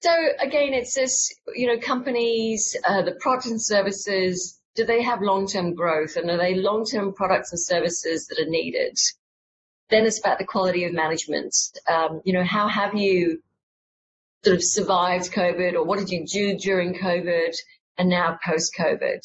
So 0.00 0.14
again, 0.38 0.74
it's 0.74 0.94
this, 0.94 1.34
you 1.56 1.66
know, 1.66 1.80
companies, 1.80 2.76
uh, 2.86 3.02
the 3.02 3.16
products 3.20 3.50
and 3.50 3.60
services, 3.60 4.60
do 4.76 4.84
they 4.84 5.02
have 5.02 5.22
long-term 5.22 5.74
growth 5.74 6.14
and 6.16 6.30
are 6.30 6.36
they 6.36 6.54
long-term 6.54 7.14
products 7.14 7.50
and 7.50 7.60
services 7.60 8.28
that 8.28 8.38
are 8.38 8.48
needed? 8.48 8.96
Then 9.90 10.04
it's 10.04 10.18
about 10.18 10.38
the 10.38 10.44
quality 10.44 10.84
of 10.84 10.92
management. 10.92 11.54
Um, 11.86 12.20
you 12.24 12.32
know, 12.32 12.44
how 12.44 12.68
have 12.68 12.94
you 12.94 13.42
sort 14.44 14.56
of 14.56 14.62
survived 14.62 15.32
COVID 15.32 15.74
or 15.74 15.84
what 15.84 15.98
did 15.98 16.10
you 16.10 16.26
do 16.26 16.56
during 16.58 16.94
COVID 16.94 17.54
and 17.96 18.08
now 18.08 18.38
post-COVID? 18.44 19.20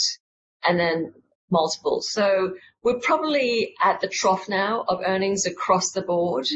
And 0.66 0.80
then 0.80 1.14
multiples. 1.54 2.12
So 2.12 2.56
we're 2.84 3.00
probably 3.00 3.76
at 3.82 4.02
the 4.02 4.08
trough 4.08 4.50
now 4.50 4.84
of 4.88 5.02
earnings 5.06 5.46
across 5.46 5.92
the 5.92 6.02
board. 6.02 6.48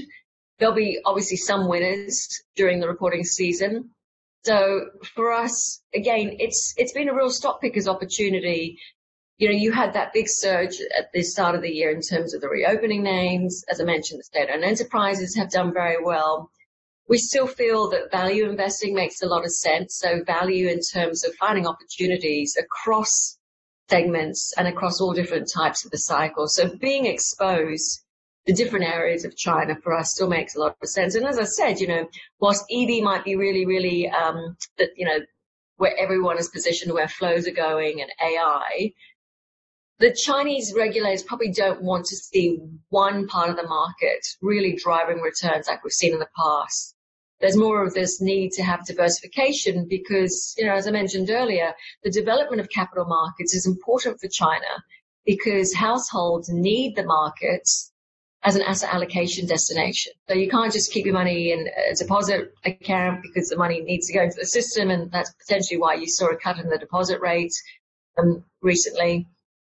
There'll 0.59 0.75
be 0.75 0.99
obviously 1.05 1.37
some 1.37 1.69
winners 1.69 2.41
during 2.55 2.79
the 2.79 2.87
reporting 2.87 3.23
season. 3.23 3.91
So 4.43 4.89
for 5.15 5.31
us, 5.31 5.81
again, 5.93 6.37
it's 6.39 6.73
it's 6.77 6.93
been 6.93 7.09
a 7.09 7.13
real 7.13 7.29
stock 7.29 7.61
pickers 7.61 7.87
opportunity 7.87 8.79
you 9.37 9.47
know, 9.47 9.55
you 9.55 9.71
had 9.71 9.93
that 9.93 10.13
big 10.13 10.27
surge 10.27 10.81
at 10.97 11.11
the 11.13 11.21
start 11.21 11.55
of 11.55 11.61
the 11.61 11.69
year 11.69 11.91
in 11.91 12.01
terms 12.01 12.33
of 12.33 12.41
the 12.41 12.49
reopening 12.49 13.03
names. 13.03 13.63
As 13.69 13.79
I 13.79 13.83
mentioned, 13.83 14.19
the 14.19 14.23
state-owned 14.23 14.63
enterprises 14.63 15.35
have 15.35 15.51
done 15.51 15.73
very 15.73 16.03
well. 16.03 16.49
We 17.07 17.19
still 17.19 17.47
feel 17.47 17.89
that 17.91 18.11
value 18.11 18.49
investing 18.49 18.95
makes 18.95 19.21
a 19.21 19.27
lot 19.27 19.45
of 19.45 19.51
sense. 19.51 19.97
So 19.99 20.23
value 20.25 20.67
in 20.69 20.79
terms 20.81 21.23
of 21.23 21.35
finding 21.35 21.67
opportunities 21.67 22.57
across 22.57 23.37
segments 23.89 24.53
and 24.57 24.67
across 24.67 24.99
all 24.99 25.13
different 25.13 25.49
types 25.53 25.85
of 25.85 25.91
the 25.91 25.99
cycle. 25.99 26.47
So 26.47 26.75
being 26.75 27.05
exposed 27.05 28.03
to 28.47 28.53
different 28.53 28.85
areas 28.85 29.23
of 29.23 29.37
China 29.37 29.75
for 29.83 29.93
us 29.93 30.13
still 30.13 30.27
makes 30.27 30.55
a 30.55 30.59
lot 30.59 30.75
of 30.81 30.89
sense. 30.89 31.15
And 31.15 31.25
as 31.25 31.37
I 31.37 31.43
said, 31.43 31.79
you 31.79 31.87
know, 31.87 32.07
whilst 32.39 32.65
EV 32.71 33.03
might 33.03 33.23
be 33.23 33.35
really, 33.35 33.65
really, 33.65 34.09
um, 34.09 34.57
that, 34.77 34.89
you 34.95 35.05
know, 35.05 35.19
where 35.77 35.95
everyone 35.97 36.39
is 36.39 36.49
positioned, 36.49 36.91
where 36.91 37.07
flows 37.07 37.47
are 37.47 37.51
going 37.51 38.01
and 38.01 38.11
AI, 38.21 38.93
the 39.99 40.13
Chinese 40.13 40.73
regulators 40.75 41.23
probably 41.23 41.51
don't 41.51 41.81
want 41.81 42.05
to 42.05 42.15
see 42.15 42.59
one 42.89 43.27
part 43.27 43.49
of 43.49 43.57
the 43.57 43.67
market 43.67 44.25
really 44.41 44.75
driving 44.75 45.21
returns 45.21 45.67
like 45.67 45.83
we've 45.83 45.91
seen 45.91 46.13
in 46.13 46.19
the 46.19 46.29
past. 46.37 46.95
There's 47.39 47.57
more 47.57 47.83
of 47.83 47.93
this 47.93 48.21
need 48.21 48.51
to 48.53 48.63
have 48.63 48.85
diversification 48.85 49.87
because, 49.87 50.55
you 50.57 50.65
know, 50.65 50.73
as 50.73 50.87
I 50.87 50.91
mentioned 50.91 51.29
earlier, 51.29 51.73
the 52.03 52.11
development 52.11 52.61
of 52.61 52.69
capital 52.69 53.05
markets 53.05 53.53
is 53.53 53.65
important 53.65 54.19
for 54.19 54.27
China 54.27 54.65
because 55.25 55.73
households 55.73 56.49
need 56.49 56.95
the 56.95 57.03
markets 57.03 57.91
as 58.43 58.55
an 58.55 58.61
asset 58.61 58.93
allocation 58.93 59.47
destination. 59.47 60.13
So 60.27 60.35
you 60.35 60.49
can't 60.49 60.71
just 60.71 60.91
keep 60.91 61.05
your 61.05 61.13
money 61.13 61.51
in 61.51 61.67
a 61.91 61.95
deposit 61.95 62.53
account 62.65 63.21
because 63.21 63.49
the 63.49 63.57
money 63.57 63.81
needs 63.81 64.07
to 64.07 64.13
go 64.13 64.23
into 64.23 64.37
the 64.39 64.45
system, 64.45 64.89
and 64.89 65.11
that's 65.11 65.33
potentially 65.33 65.79
why 65.79 65.95
you 65.95 66.07
saw 66.07 66.27
a 66.27 66.37
cut 66.37 66.59
in 66.59 66.69
the 66.69 66.77
deposit 66.77 67.19
rate 67.19 67.53
um, 68.17 68.43
recently 68.61 69.27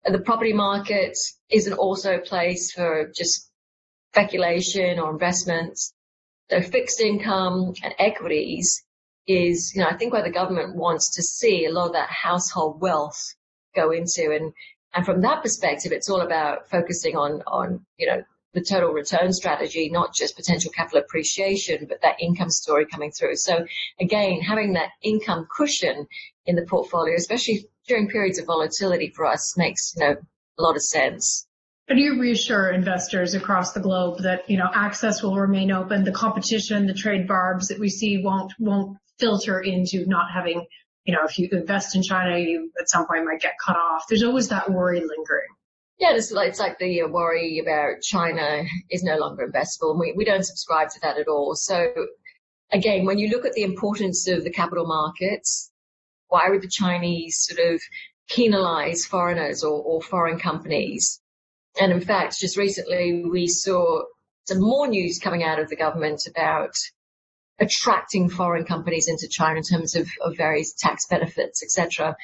the 0.05 0.21
property 0.21 0.53
market 0.53 1.17
isn't 1.51 1.73
also 1.75 2.17
a 2.17 2.21
place 2.21 2.73
for 2.73 3.11
just 3.17 3.51
speculation 4.13 4.99
or 4.99 5.11
investments. 5.11 5.95
So 6.51 6.63
fixed 6.63 7.01
income 7.01 7.75
and 7.83 7.95
equities 7.99 8.85
is, 9.27 9.75
you 9.75 9.83
know, 9.83 9.89
I 9.89 9.97
think 9.97 10.13
where 10.13 10.23
the 10.23 10.31
government 10.31 10.77
wants 10.77 11.17
to 11.17 11.23
see 11.23 11.67
a 11.67 11.73
lot 11.73 11.89
of 11.89 11.93
that 11.93 12.09
household 12.09 12.81
wealth 12.81 13.35
go 13.75 13.91
into. 13.91 14.33
And, 14.33 14.53
and 14.95 15.05
from 15.05 15.21
that 15.21 15.43
perspective, 15.43 15.93
it's 15.93 16.09
all 16.09 16.23
about 16.23 16.71
focusing 16.71 17.17
on, 17.17 17.43
on, 17.47 17.85
you 17.99 18.07
know, 18.07 18.23
the 18.55 18.63
total 18.63 18.91
return 18.91 19.33
strategy, 19.33 19.91
not 19.91 20.15
just 20.15 20.37
potential 20.37 20.73
capital 20.73 21.01
appreciation, 21.01 21.87
but 21.87 22.01
that 22.01 22.17
income 22.19 22.49
story 22.49 22.87
coming 22.87 23.13
through. 23.13 23.37
So 23.37 23.67
again, 24.01 24.41
having 24.41 24.73
that 24.73 24.89
income 25.03 25.47
cushion 25.55 26.07
in 26.47 26.57
the 26.57 26.63
portfolio, 26.63 27.15
especially 27.15 27.67
during 27.89 28.09
periods 28.09 28.39
of 28.39 28.47
volatility 28.47 29.13
for 29.15 29.27
us, 29.27 29.57
makes 29.57 29.95
you 29.97 30.05
know 30.05 30.17
a 30.59 30.63
lot 30.63 30.77
of 30.77 30.83
sense. 30.83 31.47
How 31.89 31.95
do 31.95 32.03
you 32.03 32.21
reassure 32.21 32.71
investors 32.71 33.35
across 33.35 33.73
the 33.73 33.81
globe 33.81 34.19
that 34.23 34.49
you 34.49 34.59
know 34.59 34.71
access 34.73 35.23
will 35.23 35.37
remain 35.37 35.73
open, 35.73 36.05
the 36.05 36.13
competition, 36.13 36.87
the 36.87 36.95
trade 36.95 37.27
barbs 37.27 37.69
that 37.69 37.79
we 37.79 37.89
see 37.89 38.23
won't 38.23 38.53
won't 38.59 38.99
filter 39.19 39.61
into 39.61 40.07
not 40.07 40.31
having 40.33 40.65
you 41.05 41.15
know 41.15 41.25
if 41.25 41.39
you 41.39 41.49
invest 41.51 41.97
in 41.97 42.03
China, 42.03 42.39
you 42.39 42.71
at 42.81 42.89
some 42.89 43.07
point 43.07 43.25
might 43.25 43.41
get 43.41 43.55
cut 43.65 43.77
off. 43.77 44.05
There's 44.09 44.23
always 44.23 44.49
that 44.49 44.71
worry 44.71 45.01
lingering. 45.01 45.49
Yeah, 45.99 46.15
it's 46.15 46.31
like, 46.31 46.51
it's 46.51 46.61
like 46.61 46.79
the 46.79 47.03
uh, 47.03 47.09
worry 47.09 47.59
about 47.59 48.03
China 48.03 48.63
is 48.89 49.03
no 49.03 49.17
longer 49.17 49.49
investable, 49.49 49.91
and 49.91 49.99
we, 49.99 50.13
we 50.13 50.25
don't 50.25 50.45
subscribe 50.45 50.91
to 50.91 51.01
that 51.03 51.19
at 51.19 51.27
all. 51.27 51.57
So, 51.57 51.93
again, 52.71 53.05
when 53.05 53.19
you 53.19 53.31
look 53.31 53.45
at 53.45 53.55
the 53.55 53.65
importance 53.65 54.29
of 54.29 54.45
the 54.45 54.51
capital 54.51 54.87
markets, 54.87 55.73
why 56.29 56.49
would 56.49 56.63
the 56.63 56.69
Chinese 56.69 57.39
sort 57.41 57.75
of 57.75 57.81
penalize 58.31 59.05
foreigners 59.05 59.65
or, 59.65 59.83
or 59.83 60.03
foreign 60.03 60.39
companies? 60.39 61.21
And 61.81 61.93
in 61.93 62.01
fact, 62.01 62.39
just 62.39 62.57
recently 62.57 63.25
we 63.25 63.49
saw 63.49 64.03
some 64.47 64.61
more 64.61 64.89
news 64.89 65.19
coming 65.19 65.45
out 65.45 65.59
of 65.59 65.69
the 65.69 65.77
government 65.77 66.23
about 66.29 66.75
attracting 67.61 68.31
foreign 68.31 68.65
companies 68.65 69.09
into 69.09 69.29
China 69.29 69.59
in 69.59 69.63
terms 69.63 69.95
of, 69.95 70.09
of 70.23 70.37
various 70.37 70.75
tax 70.75 71.07
benefits, 71.07 71.63
etc. 71.63 72.17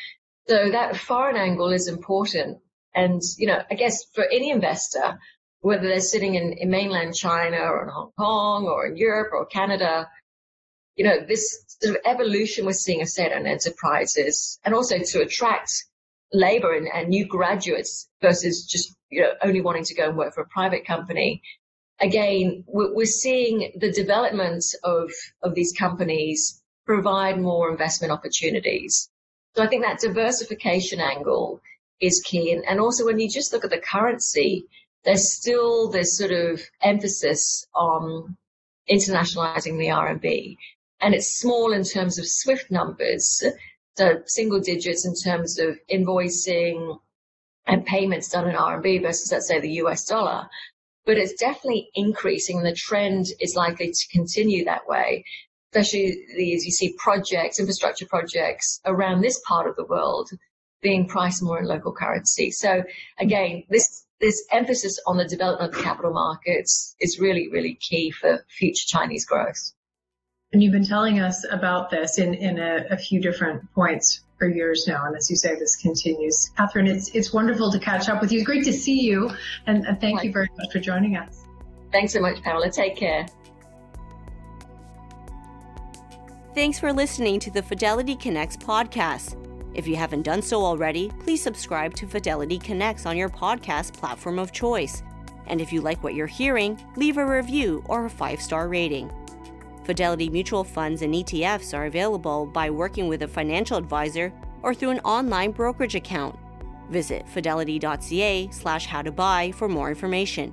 So 0.49 0.71
that 0.71 0.97
foreign 0.97 1.37
angle 1.37 1.73
is 1.73 1.89
important. 1.89 2.59
And, 2.95 3.21
you 3.39 3.47
know, 3.47 3.61
I 3.71 3.75
guess 3.75 4.05
for 4.15 4.25
any 4.25 4.51
investor, 4.51 5.19
whether 5.61 5.89
they're 5.89 6.01
sitting 6.01 6.35
in, 6.35 6.53
in 6.53 6.71
mainland 6.71 7.15
China 7.15 7.57
or 7.57 7.85
in 7.85 7.89
Hong 7.89 8.13
Kong 8.19 8.67
or 8.67 8.87
in 8.87 8.97
Europe 8.97 9.33
or 9.33 9.47
Canada, 9.47 10.09
you 10.97 11.05
know, 11.05 11.25
this 11.27 11.65
sort 11.83 11.97
of 11.97 12.03
evolution 12.05 12.67
we're 12.67 12.73
seeing 12.73 13.03
of 13.03 13.09
state-owned 13.09 13.47
enterprises 13.47 14.59
and 14.65 14.75
also 14.75 14.99
to 14.99 15.23
attract 15.23 15.71
labor 16.33 16.75
and, 16.75 16.89
and, 16.93 17.09
new 17.09 17.27
graduates 17.27 18.09
versus 18.21 18.67
just, 18.67 18.95
you 19.11 19.21
know, 19.21 19.31
only 19.43 19.61
wanting 19.61 19.85
to 19.85 19.95
go 19.95 20.09
and 20.09 20.17
work 20.17 20.35
for 20.35 20.43
a 20.43 20.49
private 20.49 20.87
company. 20.87 21.43
Again, 22.01 22.65
we're, 22.67 22.95
we're 22.95 23.07
seeing 23.07 23.73
the 23.77 23.93
development 23.93 24.65
of, 24.83 25.11
of 25.43 25.55
these 25.55 25.73
companies 25.73 26.61
provide 26.87 27.41
more 27.41 27.71
investment 27.71 28.13
opportunities. 28.13 29.09
So 29.55 29.63
I 29.63 29.69
think 29.69 29.85
that 29.85 30.01
diversification 30.01 31.01
angle 31.01 31.61
is 32.01 32.23
key. 32.25 32.53
And, 32.53 32.65
and 32.67 32.81
also 32.81 33.05
when 33.05 33.21
you 33.21 33.29
just 33.29 33.53
look 33.53 33.65
at 33.65 33.71
the 33.71 33.79
currency, 33.79 34.67
there's 35.05 35.35
still 35.37 35.91
this 35.91 36.17
sort 36.17 36.33
of 36.33 36.61
emphasis 36.83 37.67
on 37.75 38.37
internationalizing 38.91 39.79
the 39.79 39.89
RMB 39.89 40.57
and 41.01 41.15
it's 41.15 41.39
small 41.39 41.73
in 41.73 41.85
terms 41.85 42.19
of 42.19 42.27
SWIFT 42.27 42.71
numbers, 42.71 43.43
So 43.97 44.23
single 44.27 44.61
digits 44.61 45.07
in 45.07 45.15
terms 45.15 45.59
of 45.59 45.79
invoicing 45.89 46.99
and 47.67 47.87
payments 47.87 48.29
done 48.29 48.49
in 48.49 48.57
RMB 48.57 49.03
versus, 49.03 49.31
let's 49.31 49.49
say, 49.49 49.61
the 49.61 49.81
US 49.83 50.05
dollar. 50.05 50.49
But 51.07 51.19
it's 51.19 51.35
definitely 51.35 51.91
increasing. 51.95 52.59
and 52.59 52.67
The 52.67 52.75
trend 52.75 53.27
is 53.41 53.55
likely 53.55 53.93
to 53.93 54.09
continue 54.11 54.65
that 54.65 54.89
way, 54.89 55.25
especially 55.73 56.55
as 56.55 56.65
you 56.65 56.73
see 56.73 56.95
projects, 56.99 57.61
infrastructure 57.61 58.07
projects 58.07 58.81
around 58.85 59.21
this 59.21 59.41
part 59.47 59.69
of 59.69 59.77
the 59.77 59.85
world 59.85 60.31
being 60.81 61.07
priced 61.07 61.43
more 61.43 61.59
in 61.59 61.67
local 61.67 61.93
currency. 61.93 62.51
So 62.51 62.85
again, 63.19 63.65
this 63.69 64.05
this 64.21 64.45
emphasis 64.51 64.99
on 65.07 65.17
the 65.17 65.25
development 65.27 65.71
of 65.71 65.77
the 65.77 65.83
capital 65.83 66.13
markets 66.13 66.95
is 67.01 67.19
really, 67.19 67.49
really 67.49 67.75
key 67.75 68.11
for 68.11 68.45
future 68.49 68.87
Chinese 68.87 69.27
growth. 69.27 69.73
And 70.55 70.63
you've 70.63 70.73
been 70.73 70.87
telling 70.87 71.19
us 71.19 71.45
about 71.51 71.91
this 71.91 72.17
in, 72.19 72.33
in 72.33 72.61
a, 72.61 72.87
a 72.89 72.97
few 72.97 73.21
different 73.21 73.69
points 73.75 74.21
for 74.39 74.47
years 74.47 74.87
now. 74.87 75.05
And 75.05 75.17
as 75.17 75.29
you 75.29 75.35
say, 75.35 75.57
this 75.57 75.75
continues. 75.75 76.53
Catherine, 76.57 76.87
it's, 76.87 77.09
it's 77.09 77.33
wonderful 77.33 77.73
to 77.73 77.79
catch 77.81 78.09
up 78.09 78.21
with 78.21 78.31
you. 78.31 78.39
It's 78.39 78.47
great 78.47 78.65
to 78.67 78.73
see 78.73 79.01
you. 79.01 79.33
And, 79.67 79.85
and 79.85 80.01
thank 80.01 80.23
you 80.23 80.33
very 80.33 80.49
much 80.57 80.71
for 80.73 80.79
joining 80.79 81.17
us. 81.17 81.43
Thanks 81.91 82.13
so 82.13 82.21
much, 82.21 82.41
Pamela. 82.43 82.71
Take 82.71 82.97
care. 82.97 83.27
Thanks 86.55 86.79
for 86.79 86.93
listening 86.93 87.41
to 87.41 87.51
the 87.51 87.61
Fidelity 87.63 88.15
Connects 88.15 88.57
podcast. 88.57 89.37
If 89.75 89.89
you 89.89 89.97
haven't 89.97 90.23
done 90.23 90.41
so 90.41 90.65
already, 90.65 91.11
please 91.25 91.43
subscribe 91.43 91.95
to 91.95 92.07
Fidelity 92.07 92.61
Connects 92.61 93.07
on 93.07 93.17
your 93.17 93.29
podcast 93.29 93.95
platform 93.95 94.39
of 94.39 94.53
choice. 94.53 95.03
And 95.49 95.61
if 95.61 95.73
you 95.73 95.81
like 95.81 96.05
what 96.05 96.15
you're 96.15 96.29
hearing, 96.29 96.81
leave 96.95 97.19
a 97.19 97.27
review 97.27 97.83
or 97.89 98.05
a 98.05 98.11
five 98.11 98.41
star 98.41 98.69
rating. 98.69 99.11
Fidelity 99.85 100.31
mutual 100.31 100.65
funds 100.65 101.03
and 101.03 101.15
ETFs 101.15 101.77
are 101.77 101.87
available 101.87 102.47
by 102.47 102.71
working 102.71 103.07
with 103.07 103.23
a 103.23 103.29
financial 103.29 103.77
advisor 103.77 104.33
or 104.63 104.75
through 104.75 104.91
an 104.91 105.01
online 105.01 105.51
brokerage 105.51 105.95
account. 105.95 106.39
Visit 106.91 107.29
fidelity.ca 107.29 108.49
slash 108.51 108.87
how 108.87 109.03
to 109.03 109.13
buy 109.13 109.53
for 109.53 109.69
more 109.69 109.91
information. 109.91 110.53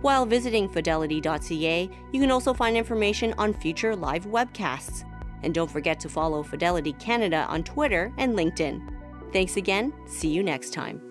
While 0.00 0.26
visiting 0.26 0.68
fidelity.ca, 0.68 1.90
you 2.12 2.20
can 2.20 2.30
also 2.30 2.54
find 2.54 2.76
information 2.76 3.34
on 3.36 3.52
future 3.52 3.96
live 3.96 4.26
webcasts. 4.26 5.04
And 5.42 5.52
don't 5.52 5.70
forget 5.70 5.98
to 6.00 6.08
follow 6.08 6.42
Fidelity 6.42 6.92
Canada 6.94 7.46
on 7.48 7.64
Twitter 7.64 8.12
and 8.16 8.36
LinkedIn. 8.36 8.80
Thanks 9.32 9.56
again. 9.56 9.92
See 10.06 10.28
you 10.28 10.42
next 10.42 10.72
time. 10.72 11.07